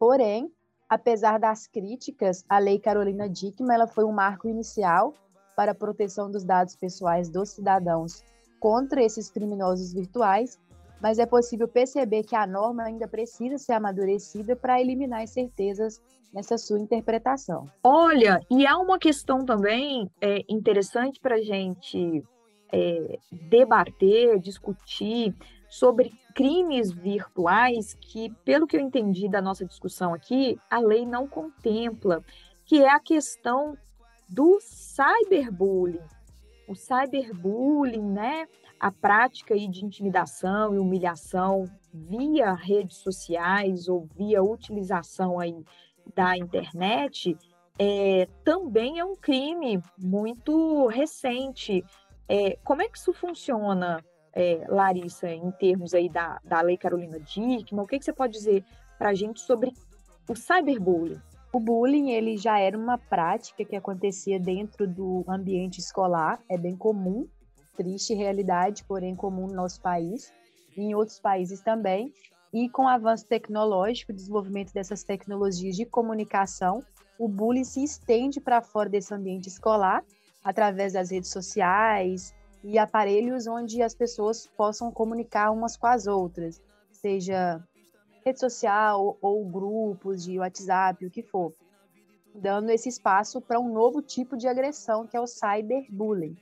Porém, 0.00 0.52
apesar 0.92 1.38
das 1.38 1.66
críticas, 1.66 2.44
a 2.46 2.58
Lei 2.58 2.78
Carolina 2.78 3.26
Dickmann 3.26 3.76
ela 3.76 3.86
foi 3.86 4.04
um 4.04 4.12
marco 4.12 4.46
inicial 4.46 5.14
para 5.56 5.72
a 5.72 5.74
proteção 5.74 6.30
dos 6.30 6.44
dados 6.44 6.76
pessoais 6.76 7.30
dos 7.30 7.48
cidadãos 7.48 8.22
contra 8.60 9.02
esses 9.02 9.30
criminosos 9.30 9.94
virtuais, 9.94 10.60
mas 11.00 11.18
é 11.18 11.24
possível 11.24 11.66
perceber 11.66 12.24
que 12.24 12.36
a 12.36 12.46
norma 12.46 12.82
ainda 12.82 13.08
precisa 13.08 13.56
ser 13.56 13.72
amadurecida 13.72 14.54
para 14.54 14.82
eliminar 14.82 15.22
incertezas 15.22 15.98
nessa 16.30 16.58
sua 16.58 16.78
interpretação. 16.78 17.64
Olha, 17.82 18.38
e 18.50 18.66
há 18.66 18.76
uma 18.76 18.98
questão 18.98 19.46
também 19.46 20.10
é, 20.20 20.44
interessante 20.46 21.18
para 21.18 21.36
a 21.36 21.42
gente 21.42 22.22
é, 22.70 23.18
debater, 23.48 24.38
discutir 24.40 25.34
sobre 25.72 26.12
crimes 26.34 26.92
virtuais 26.92 27.94
que, 27.98 28.28
pelo 28.44 28.66
que 28.66 28.76
eu 28.76 28.80
entendi 28.82 29.26
da 29.26 29.40
nossa 29.40 29.64
discussão 29.64 30.12
aqui, 30.12 30.60
a 30.68 30.78
lei 30.78 31.06
não 31.06 31.26
contempla, 31.26 32.22
que 32.66 32.84
é 32.84 32.90
a 32.90 33.00
questão 33.00 33.74
do 34.28 34.58
cyberbullying. 34.60 36.04
O 36.68 36.74
cyberbullying, 36.74 38.02
né, 38.02 38.46
a 38.78 38.92
prática 38.92 39.54
aí 39.54 39.66
de 39.66 39.82
intimidação 39.82 40.74
e 40.74 40.78
humilhação 40.78 41.64
via 41.90 42.52
redes 42.52 42.98
sociais 42.98 43.88
ou 43.88 44.06
via 44.14 44.42
utilização 44.42 45.40
aí 45.40 45.64
da 46.14 46.36
internet, 46.36 47.34
é, 47.78 48.28
também 48.44 48.98
é 48.98 49.04
um 49.06 49.16
crime 49.16 49.82
muito 49.98 50.86
recente. 50.88 51.82
É, 52.28 52.58
como 52.62 52.82
é 52.82 52.88
que 52.90 52.98
isso 52.98 53.14
funciona, 53.14 54.04
é, 54.34 54.64
Larissa, 54.68 55.28
em 55.28 55.50
termos 55.52 55.94
aí 55.94 56.08
da, 56.08 56.40
da 56.44 56.60
Lei 56.60 56.76
Carolina 56.76 57.18
Dickmann? 57.20 57.84
O 57.84 57.86
que, 57.86 57.98
que 57.98 58.04
você 58.04 58.12
pode 58.12 58.32
dizer 58.32 58.64
para 58.98 59.10
a 59.10 59.14
gente 59.14 59.40
sobre 59.40 59.72
o 60.28 60.34
cyberbullying? 60.34 61.20
O 61.52 61.60
bullying 61.60 62.12
ele 62.12 62.36
já 62.38 62.58
era 62.58 62.76
uma 62.76 62.96
prática 62.96 63.64
que 63.64 63.76
acontecia 63.76 64.40
dentro 64.40 64.86
do 64.86 65.22
ambiente 65.28 65.78
escolar, 65.78 66.40
é 66.48 66.56
bem 66.56 66.74
comum, 66.74 67.28
triste 67.76 68.14
realidade, 68.14 68.84
porém 68.84 69.14
comum 69.14 69.46
no 69.46 69.54
nosso 69.54 69.80
país 69.80 70.32
e 70.76 70.80
em 70.80 70.94
outros 70.94 71.20
países 71.20 71.60
também. 71.60 72.12
E 72.52 72.68
com 72.68 72.84
o 72.84 72.88
avanço 72.88 73.26
tecnológico, 73.26 74.12
o 74.12 74.14
desenvolvimento 74.14 74.72
dessas 74.72 75.02
tecnologias 75.02 75.76
de 75.76 75.84
comunicação, 75.84 76.82
o 77.18 77.28
bullying 77.28 77.64
se 77.64 77.82
estende 77.82 78.40
para 78.40 78.62
fora 78.62 78.88
desse 78.88 79.12
ambiente 79.12 79.48
escolar, 79.48 80.02
através 80.42 80.94
das 80.94 81.10
redes 81.10 81.30
sociais 81.30 82.34
e 82.62 82.78
aparelhos 82.78 83.46
onde 83.46 83.82
as 83.82 83.94
pessoas 83.94 84.46
possam 84.46 84.90
comunicar 84.90 85.50
umas 85.50 85.76
com 85.76 85.86
as 85.86 86.06
outras, 86.06 86.60
seja 86.90 87.62
rede 88.24 88.38
social 88.38 89.18
ou 89.20 89.44
grupos 89.44 90.22
de 90.22 90.38
WhatsApp, 90.38 91.04
o 91.04 91.10
que 91.10 91.22
for, 91.22 91.52
dando 92.34 92.70
esse 92.70 92.88
espaço 92.88 93.40
para 93.40 93.58
um 93.58 93.72
novo 93.72 94.00
tipo 94.00 94.36
de 94.36 94.46
agressão 94.46 95.06
que 95.06 95.16
é 95.16 95.20
o 95.20 95.26
cyberbullying. 95.26 96.36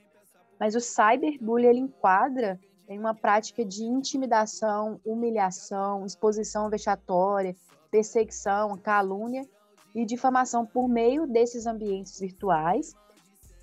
Mas 0.59 0.75
o 0.75 0.79
cyberbullying 0.79 1.67
ele 1.67 1.79
enquadra 1.79 2.59
em 2.87 2.99
uma 2.99 3.15
prática 3.15 3.65
de 3.65 3.83
intimidação, 3.83 4.99
humilhação, 5.03 6.05
exposição 6.05 6.69
vexatória, 6.69 7.55
perseguição, 7.89 8.77
calúnia 8.77 9.47
e 9.95 10.05
difamação 10.05 10.65
por 10.65 10.87
meio 10.87 11.25
desses 11.25 11.65
ambientes 11.65 12.19
virtuais, 12.19 12.93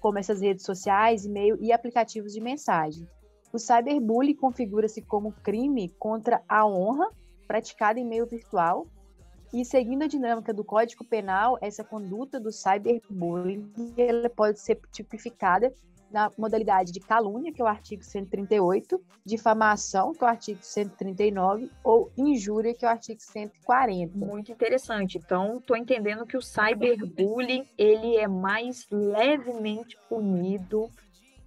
como 0.01 0.19
essas 0.19 0.41
redes 0.41 0.65
sociais, 0.65 1.25
e-mail 1.25 1.57
e 1.61 1.73
aplicativos 1.73 2.33
de 2.33 2.41
mensagem. 2.41 3.09
O 3.53 3.59
cyberbullying 3.59 4.35
configura-se 4.35 5.03
como 5.03 5.33
crime 5.33 5.89
contra 5.99 6.43
a 6.49 6.67
honra 6.67 7.09
praticada 7.47 7.99
em 7.99 8.05
meio 8.05 8.27
virtual. 8.27 8.87
E 9.53 9.65
seguindo 9.65 10.03
a 10.03 10.07
dinâmica 10.07 10.53
do 10.53 10.63
Código 10.63 11.05
Penal, 11.05 11.57
essa 11.63 11.83
conduta 11.83 12.39
do 12.39 12.53
cyberbullying 12.53 13.73
ela 13.97 14.29
pode 14.29 14.61
ser 14.61 14.79
tipificada 14.93 15.73
na 16.11 16.31
modalidade 16.37 16.93
de 16.93 17.01
calúnia, 17.01 17.53
que 17.53 17.61
é 17.61 17.65
o 17.65 17.69
artigo 17.69 18.03
138, 18.03 19.01
difamação, 19.25 20.13
que 20.13 20.25
é 20.25 20.27
o 20.27 20.31
artigo 20.31 20.59
139, 20.63 21.71
ou 21.85 22.11
injúria, 22.17 22.75
que 22.75 22.85
é 22.85 22.89
o 22.89 22.91
artigo 22.91 23.21
140. 23.21 24.17
Muito 24.17 24.51
interessante. 24.51 25.19
Então, 25.19 25.59
estou 25.59 25.77
entendendo 25.77 26.27
que 26.27 26.37
o 26.37 26.43
cyberbullying 26.43 27.67
ele 27.77 28.17
é 28.17 28.27
mais 28.27 28.87
levemente 28.91 29.97
punido 30.09 30.91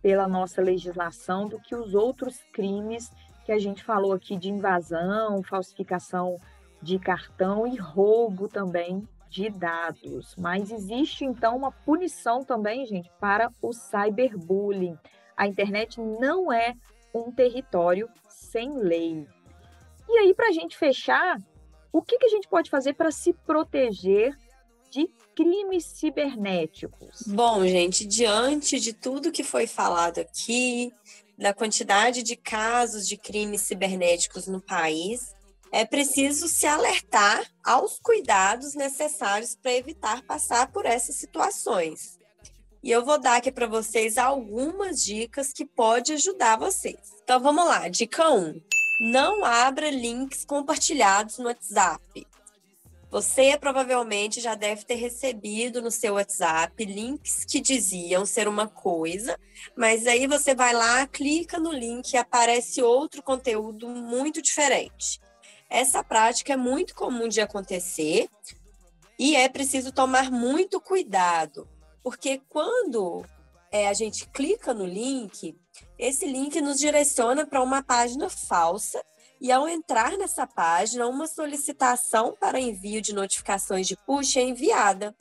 pela 0.01 0.27
nossa 0.27 0.61
legislação 0.61 1.47
do 1.47 1.59
que 1.59 1.75
os 1.75 1.93
outros 1.93 2.39
crimes 2.53 3.11
que 3.45 3.51
a 3.51 3.59
gente 3.59 3.83
falou 3.83 4.13
aqui 4.13 4.37
de 4.37 4.49
invasão, 4.49 5.41
falsificação 5.43 6.37
de 6.81 6.97
cartão 6.97 7.67
e 7.67 7.75
roubo 7.77 8.47
também 8.47 9.07
de 9.31 9.49
dados. 9.49 10.35
Mas 10.37 10.69
existe 10.69 11.23
então 11.23 11.55
uma 11.55 11.71
punição 11.71 12.43
também, 12.43 12.85
gente, 12.85 13.09
para 13.19 13.49
o 13.61 13.71
cyberbullying. 13.71 14.97
A 15.37 15.47
internet 15.47 15.99
não 16.01 16.51
é 16.51 16.73
um 17.15 17.31
território 17.31 18.09
sem 18.27 18.77
lei. 18.77 19.25
E 20.07 20.17
aí, 20.19 20.33
para 20.33 20.49
a 20.49 20.51
gente 20.51 20.77
fechar, 20.77 21.37
o 21.93 22.01
que, 22.01 22.17
que 22.17 22.25
a 22.25 22.29
gente 22.29 22.49
pode 22.49 22.69
fazer 22.69 22.93
para 22.93 23.09
se 23.09 23.31
proteger 23.33 24.35
de 24.89 25.09
crimes 25.33 25.85
cibernéticos? 25.85 27.23
Bom, 27.27 27.65
gente, 27.65 28.05
diante 28.05 28.81
de 28.81 28.91
tudo 28.91 29.31
que 29.31 29.45
foi 29.45 29.65
falado 29.65 30.19
aqui, 30.19 30.91
da 31.37 31.53
quantidade 31.53 32.21
de 32.21 32.35
casos 32.35 33.07
de 33.07 33.15
crimes 33.15 33.61
cibernéticos 33.61 34.47
no 34.47 34.59
país, 34.61 35.33
é 35.71 35.85
preciso 35.85 36.47
se 36.47 36.67
alertar 36.67 37.45
aos 37.63 37.97
cuidados 37.99 38.75
necessários 38.75 39.55
para 39.55 39.73
evitar 39.73 40.21
passar 40.23 40.71
por 40.71 40.85
essas 40.85 41.15
situações. 41.15 42.19
E 42.83 42.91
eu 42.91 43.05
vou 43.05 43.19
dar 43.19 43.37
aqui 43.37 43.51
para 43.51 43.67
vocês 43.67 44.17
algumas 44.17 45.03
dicas 45.03 45.53
que 45.53 45.65
pode 45.65 46.13
ajudar 46.13 46.57
vocês. 46.57 46.99
Então 47.23 47.39
vamos 47.39 47.65
lá, 47.65 47.87
dica 47.87 48.29
1. 48.29 48.59
Não 49.01 49.45
abra 49.45 49.89
links 49.89 50.43
compartilhados 50.43 51.37
no 51.37 51.45
WhatsApp. 51.45 52.27
Você 53.11 53.57
provavelmente 53.57 54.39
já 54.39 54.55
deve 54.55 54.85
ter 54.85 54.95
recebido 54.95 55.81
no 55.81 55.91
seu 55.91 56.13
WhatsApp 56.13 56.83
links 56.85 57.43
que 57.45 57.59
diziam 57.59 58.25
ser 58.25 58.47
uma 58.47 58.67
coisa, 58.67 59.37
mas 59.75 60.07
aí 60.07 60.27
você 60.27 60.55
vai 60.55 60.73
lá, 60.73 61.05
clica 61.05 61.59
no 61.59 61.71
link 61.71 62.13
e 62.13 62.17
aparece 62.17 62.81
outro 62.81 63.21
conteúdo 63.21 63.89
muito 63.89 64.41
diferente. 64.41 65.19
Essa 65.71 66.03
prática 66.03 66.51
é 66.51 66.57
muito 66.57 66.93
comum 66.93 67.29
de 67.29 67.39
acontecer 67.39 68.29
e 69.17 69.37
é 69.37 69.47
preciso 69.47 69.93
tomar 69.93 70.29
muito 70.29 70.81
cuidado, 70.81 71.65
porque 72.03 72.41
quando 72.49 73.25
é, 73.71 73.87
a 73.87 73.93
gente 73.93 74.27
clica 74.27 74.73
no 74.73 74.85
link, 74.85 75.57
esse 75.97 76.25
link 76.25 76.59
nos 76.59 76.77
direciona 76.77 77.47
para 77.47 77.63
uma 77.63 77.81
página 77.81 78.29
falsa 78.29 79.01
e 79.39 79.49
ao 79.49 79.65
entrar 79.65 80.17
nessa 80.17 80.45
página, 80.45 81.07
uma 81.07 81.25
solicitação 81.25 82.35
para 82.37 82.59
envio 82.59 83.01
de 83.01 83.15
notificações 83.15 83.87
de 83.87 83.95
push 83.95 84.35
é 84.35 84.41
enviada. 84.41 85.15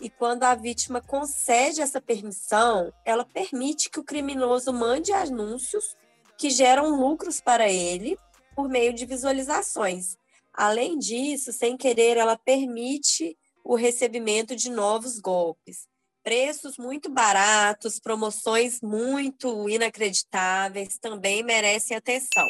E 0.00 0.08
quando 0.08 0.44
a 0.44 0.54
vítima 0.54 1.00
concede 1.00 1.80
essa 1.80 2.00
permissão, 2.00 2.92
ela 3.04 3.24
permite 3.24 3.90
que 3.90 3.98
o 3.98 4.04
criminoso 4.04 4.72
mande 4.72 5.12
anúncios 5.12 5.96
que 6.36 6.50
geram 6.50 7.00
lucros 7.00 7.40
para 7.40 7.68
ele 7.68 8.16
por 8.58 8.68
meio 8.68 8.92
de 8.92 9.06
visualizações. 9.06 10.16
Além 10.52 10.98
disso, 10.98 11.52
sem 11.52 11.76
querer, 11.76 12.16
ela 12.16 12.36
permite 12.36 13.38
o 13.62 13.76
recebimento 13.76 14.56
de 14.56 14.68
novos 14.68 15.20
golpes. 15.20 15.86
Preços 16.24 16.76
muito 16.76 17.08
baratos, 17.08 18.00
promoções 18.00 18.80
muito 18.82 19.68
inacreditáveis 19.68 20.98
também 20.98 21.44
merecem 21.44 21.96
atenção. 21.96 22.48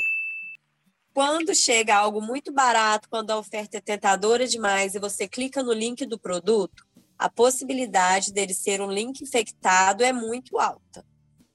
Quando 1.13 1.55
chega 1.55 1.99
algo 1.99 2.23
muito 2.23 2.51
barato, 2.55 3.07
quando 3.11 3.31
a 3.31 3.39
oferta 3.39 3.77
é 3.77 3.81
tentadora 3.83 4.47
demais 4.47 4.95
e 4.95 4.99
você 4.99 5.29
clica 5.29 5.63
no 5.63 5.75
link 5.75 6.07
do 6.07 6.19
produto, 6.19 6.87
a 7.19 7.29
possibilidade 7.29 8.33
dele 8.33 8.55
ser 8.55 8.81
um 8.81 8.91
link 8.91 9.21
infectado 9.21 10.03
é 10.03 10.15
muito 10.15 10.59
alta. 10.59 11.05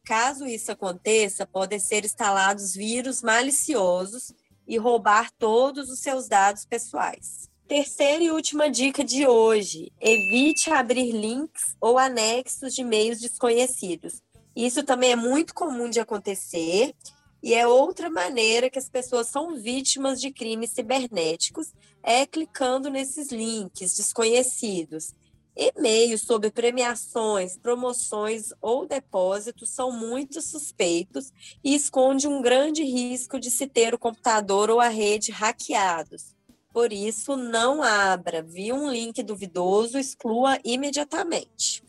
Caso 0.06 0.46
isso 0.46 0.72
aconteça, 0.72 1.48
podem 1.48 1.80
ser 1.80 2.06
instalados 2.06 2.76
vírus 2.76 3.24
maliciosos 3.24 4.32
e 4.68 4.78
roubar 4.78 5.32
todos 5.38 5.90
os 5.90 6.00
seus 6.00 6.28
dados 6.28 6.66
pessoais. 6.66 7.50
Terceira 7.68 8.24
e 8.24 8.32
última 8.32 8.70
dica 8.70 9.04
de 9.04 9.26
hoje: 9.26 9.92
evite 10.00 10.70
abrir 10.70 11.12
links 11.12 11.76
ou 11.80 11.98
anexos 11.98 12.74
de 12.74 12.82
e-mails 12.82 13.20
desconhecidos. 13.20 14.22
Isso 14.56 14.84
também 14.84 15.12
é 15.12 15.16
muito 15.16 15.54
comum 15.54 15.90
de 15.90 16.00
acontecer 16.00 16.94
e 17.42 17.54
é 17.54 17.68
outra 17.68 18.10
maneira 18.10 18.70
que 18.70 18.80
as 18.80 18.88
pessoas 18.88 19.28
são 19.28 19.56
vítimas 19.56 20.22
de 20.22 20.32
crimes 20.32 20.72
cibernéticos, 20.72 21.74
é 22.02 22.26
clicando 22.26 22.90
nesses 22.90 23.32
links 23.32 23.98
desconhecidos. 23.98 25.14
E-mails 25.56 26.22
sobre 26.22 26.52
premiações, 26.52 27.58
promoções 27.58 28.54
ou 28.62 28.88
depósitos 28.88 29.70
são 29.70 29.92
muito 29.92 30.42
suspeitos 30.42 31.32
e 31.64 31.76
esconde 31.76 32.28
um 32.28 32.42
grande 32.42 32.84
risco 32.84 33.40
de 33.40 33.52
se 33.52 33.68
ter 33.68 33.94
o 33.94 34.00
computador 34.00 34.70
ou 34.70 34.80
a 34.80 34.88
rede 34.88 35.32
hackeados. 35.32 36.36
Por 36.74 36.92
isso, 36.92 37.38
não 37.38 37.84
abra. 37.84 38.42
Viu 38.42 38.76
um 38.76 38.90
link 38.90 39.22
duvidoso, 39.22 40.00
exclua 40.00 40.58
imediatamente. 40.64 41.84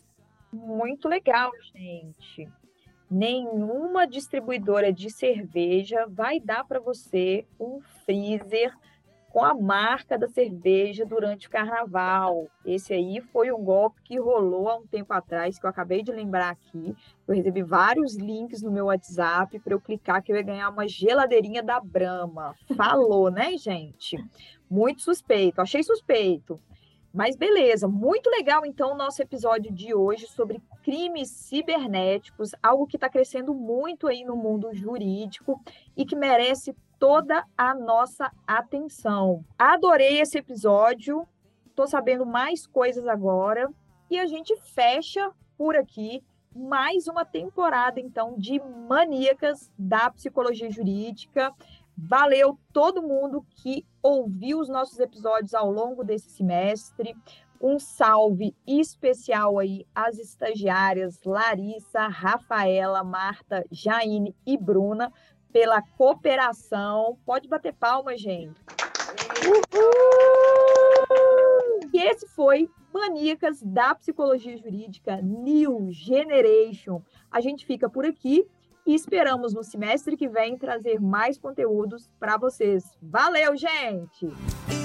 Muito 0.53 1.07
legal, 1.07 1.51
gente 1.73 2.47
nenhuma 3.09 4.05
distribuidora 4.07 4.91
de 4.91 5.09
cerveja 5.09 6.05
vai 6.09 6.39
dar 6.39 6.65
para 6.65 6.79
você 6.79 7.45
um 7.59 7.79
freezer 8.03 8.73
com 9.35 9.43
a 9.43 9.53
marca 9.53 10.17
da 10.17 10.29
cerveja 10.29 11.05
durante 11.05 11.47
o 11.47 11.49
carnaval. 11.49 12.47
Esse 12.65 12.93
aí 12.93 13.19
foi 13.19 13.51
um 13.51 13.61
golpe 13.61 14.01
que 14.01 14.17
rolou 14.17 14.69
há 14.69 14.77
um 14.77 14.87
tempo 14.87 15.11
atrás, 15.11 15.59
que 15.59 15.65
eu 15.65 15.69
acabei 15.69 16.01
de 16.01 16.09
lembrar 16.09 16.51
aqui. 16.51 16.95
Eu 17.27 17.35
recebi 17.35 17.61
vários 17.61 18.15
links 18.15 18.61
no 18.61 18.71
meu 18.71 18.85
WhatsApp 18.85 19.59
para 19.59 19.73
eu 19.73 19.81
clicar 19.81 20.23
que 20.23 20.31
eu 20.31 20.37
ia 20.37 20.41
ganhar 20.41 20.69
uma 20.69 20.87
geladeirinha 20.87 21.61
da 21.61 21.81
Brahma. 21.81 22.55
Falou, 22.77 23.29
né, 23.29 23.57
gente? 23.57 24.15
Muito 24.69 25.01
suspeito, 25.01 25.59
achei 25.59 25.83
suspeito. 25.83 26.57
Mas 27.13 27.35
beleza, 27.35 27.89
muito 27.89 28.29
legal 28.29 28.65
então 28.65 28.93
o 28.93 28.97
nosso 28.97 29.21
episódio 29.21 29.69
de 29.69 29.93
hoje 29.93 30.27
sobre 30.27 30.61
crimes 30.81 31.29
cibernéticos, 31.29 32.51
algo 32.63 32.87
que 32.87 32.95
está 32.95 33.09
crescendo 33.09 33.53
muito 33.53 34.07
aí 34.07 34.23
no 34.23 34.35
mundo 34.37 34.73
jurídico 34.73 35.61
e 35.95 36.05
que 36.05 36.15
merece 36.15 36.73
toda 36.99 37.45
a 37.57 37.73
nossa 37.73 38.31
atenção. 38.45 39.43
Adorei 39.57 40.19
esse 40.19 40.37
episódio, 40.37 41.27
estou 41.67 41.87
sabendo 41.87 42.25
mais 42.25 42.65
coisas 42.65 43.07
agora 43.07 43.69
e 44.09 44.19
a 44.19 44.25
gente 44.25 44.55
fecha 44.57 45.31
por 45.57 45.75
aqui 45.75 46.23
mais 46.55 47.07
uma 47.07 47.25
temporada 47.25 47.99
então 47.99 48.35
de 48.37 48.61
maníacas 48.87 49.69
da 49.77 50.09
psicologia 50.09 50.71
jurídica. 50.71 51.53
Valeu 51.97 52.57
todo 52.71 53.03
mundo 53.03 53.45
que 53.51 53.85
ouviu 54.01 54.59
os 54.59 54.69
nossos 54.69 54.99
episódios 54.99 55.53
ao 55.53 55.69
longo 55.69 56.03
desse 56.03 56.29
semestre. 56.29 57.15
Um 57.61 57.79
salve 57.79 58.55
especial 58.67 59.59
aí 59.59 59.85
às 59.93 60.17
estagiárias 60.17 61.19
Larissa, 61.25 62.07
Rafaela, 62.07 63.03
Marta, 63.03 63.65
Jaine 63.71 64.35
e 64.45 64.57
Bruna 64.57 65.11
pela 65.55 65.81
cooperação. 65.81 67.17
Pode 67.25 67.47
bater 67.47 67.71
palma, 67.71 68.17
gente. 68.17 68.59
Uhul! 69.47 69.79
E 71.93 71.97
esse 71.97 72.27
foi 72.27 72.69
Maníacas 72.93 73.63
da 73.63 73.95
Psicologia 73.95 74.57
Jurídica 74.57 75.21
New 75.21 75.87
Generation. 75.91 77.01
A 77.31 77.39
gente 77.39 77.65
fica 77.65 77.89
por 77.89 78.05
aqui 78.05 78.45
e 78.85 78.93
esperamos 78.93 79.53
no 79.53 79.63
semestre 79.63 80.17
que 80.17 80.27
vem 80.27 80.57
trazer 80.57 80.99
mais 80.99 81.37
conteúdos 81.37 82.11
para 82.19 82.35
vocês. 82.35 82.83
Valeu, 83.01 83.55
gente! 83.55 84.84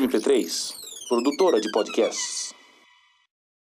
MP3, 0.00 0.48
produtora 1.10 1.60
de 1.60 1.68
podcasts. 1.68 2.29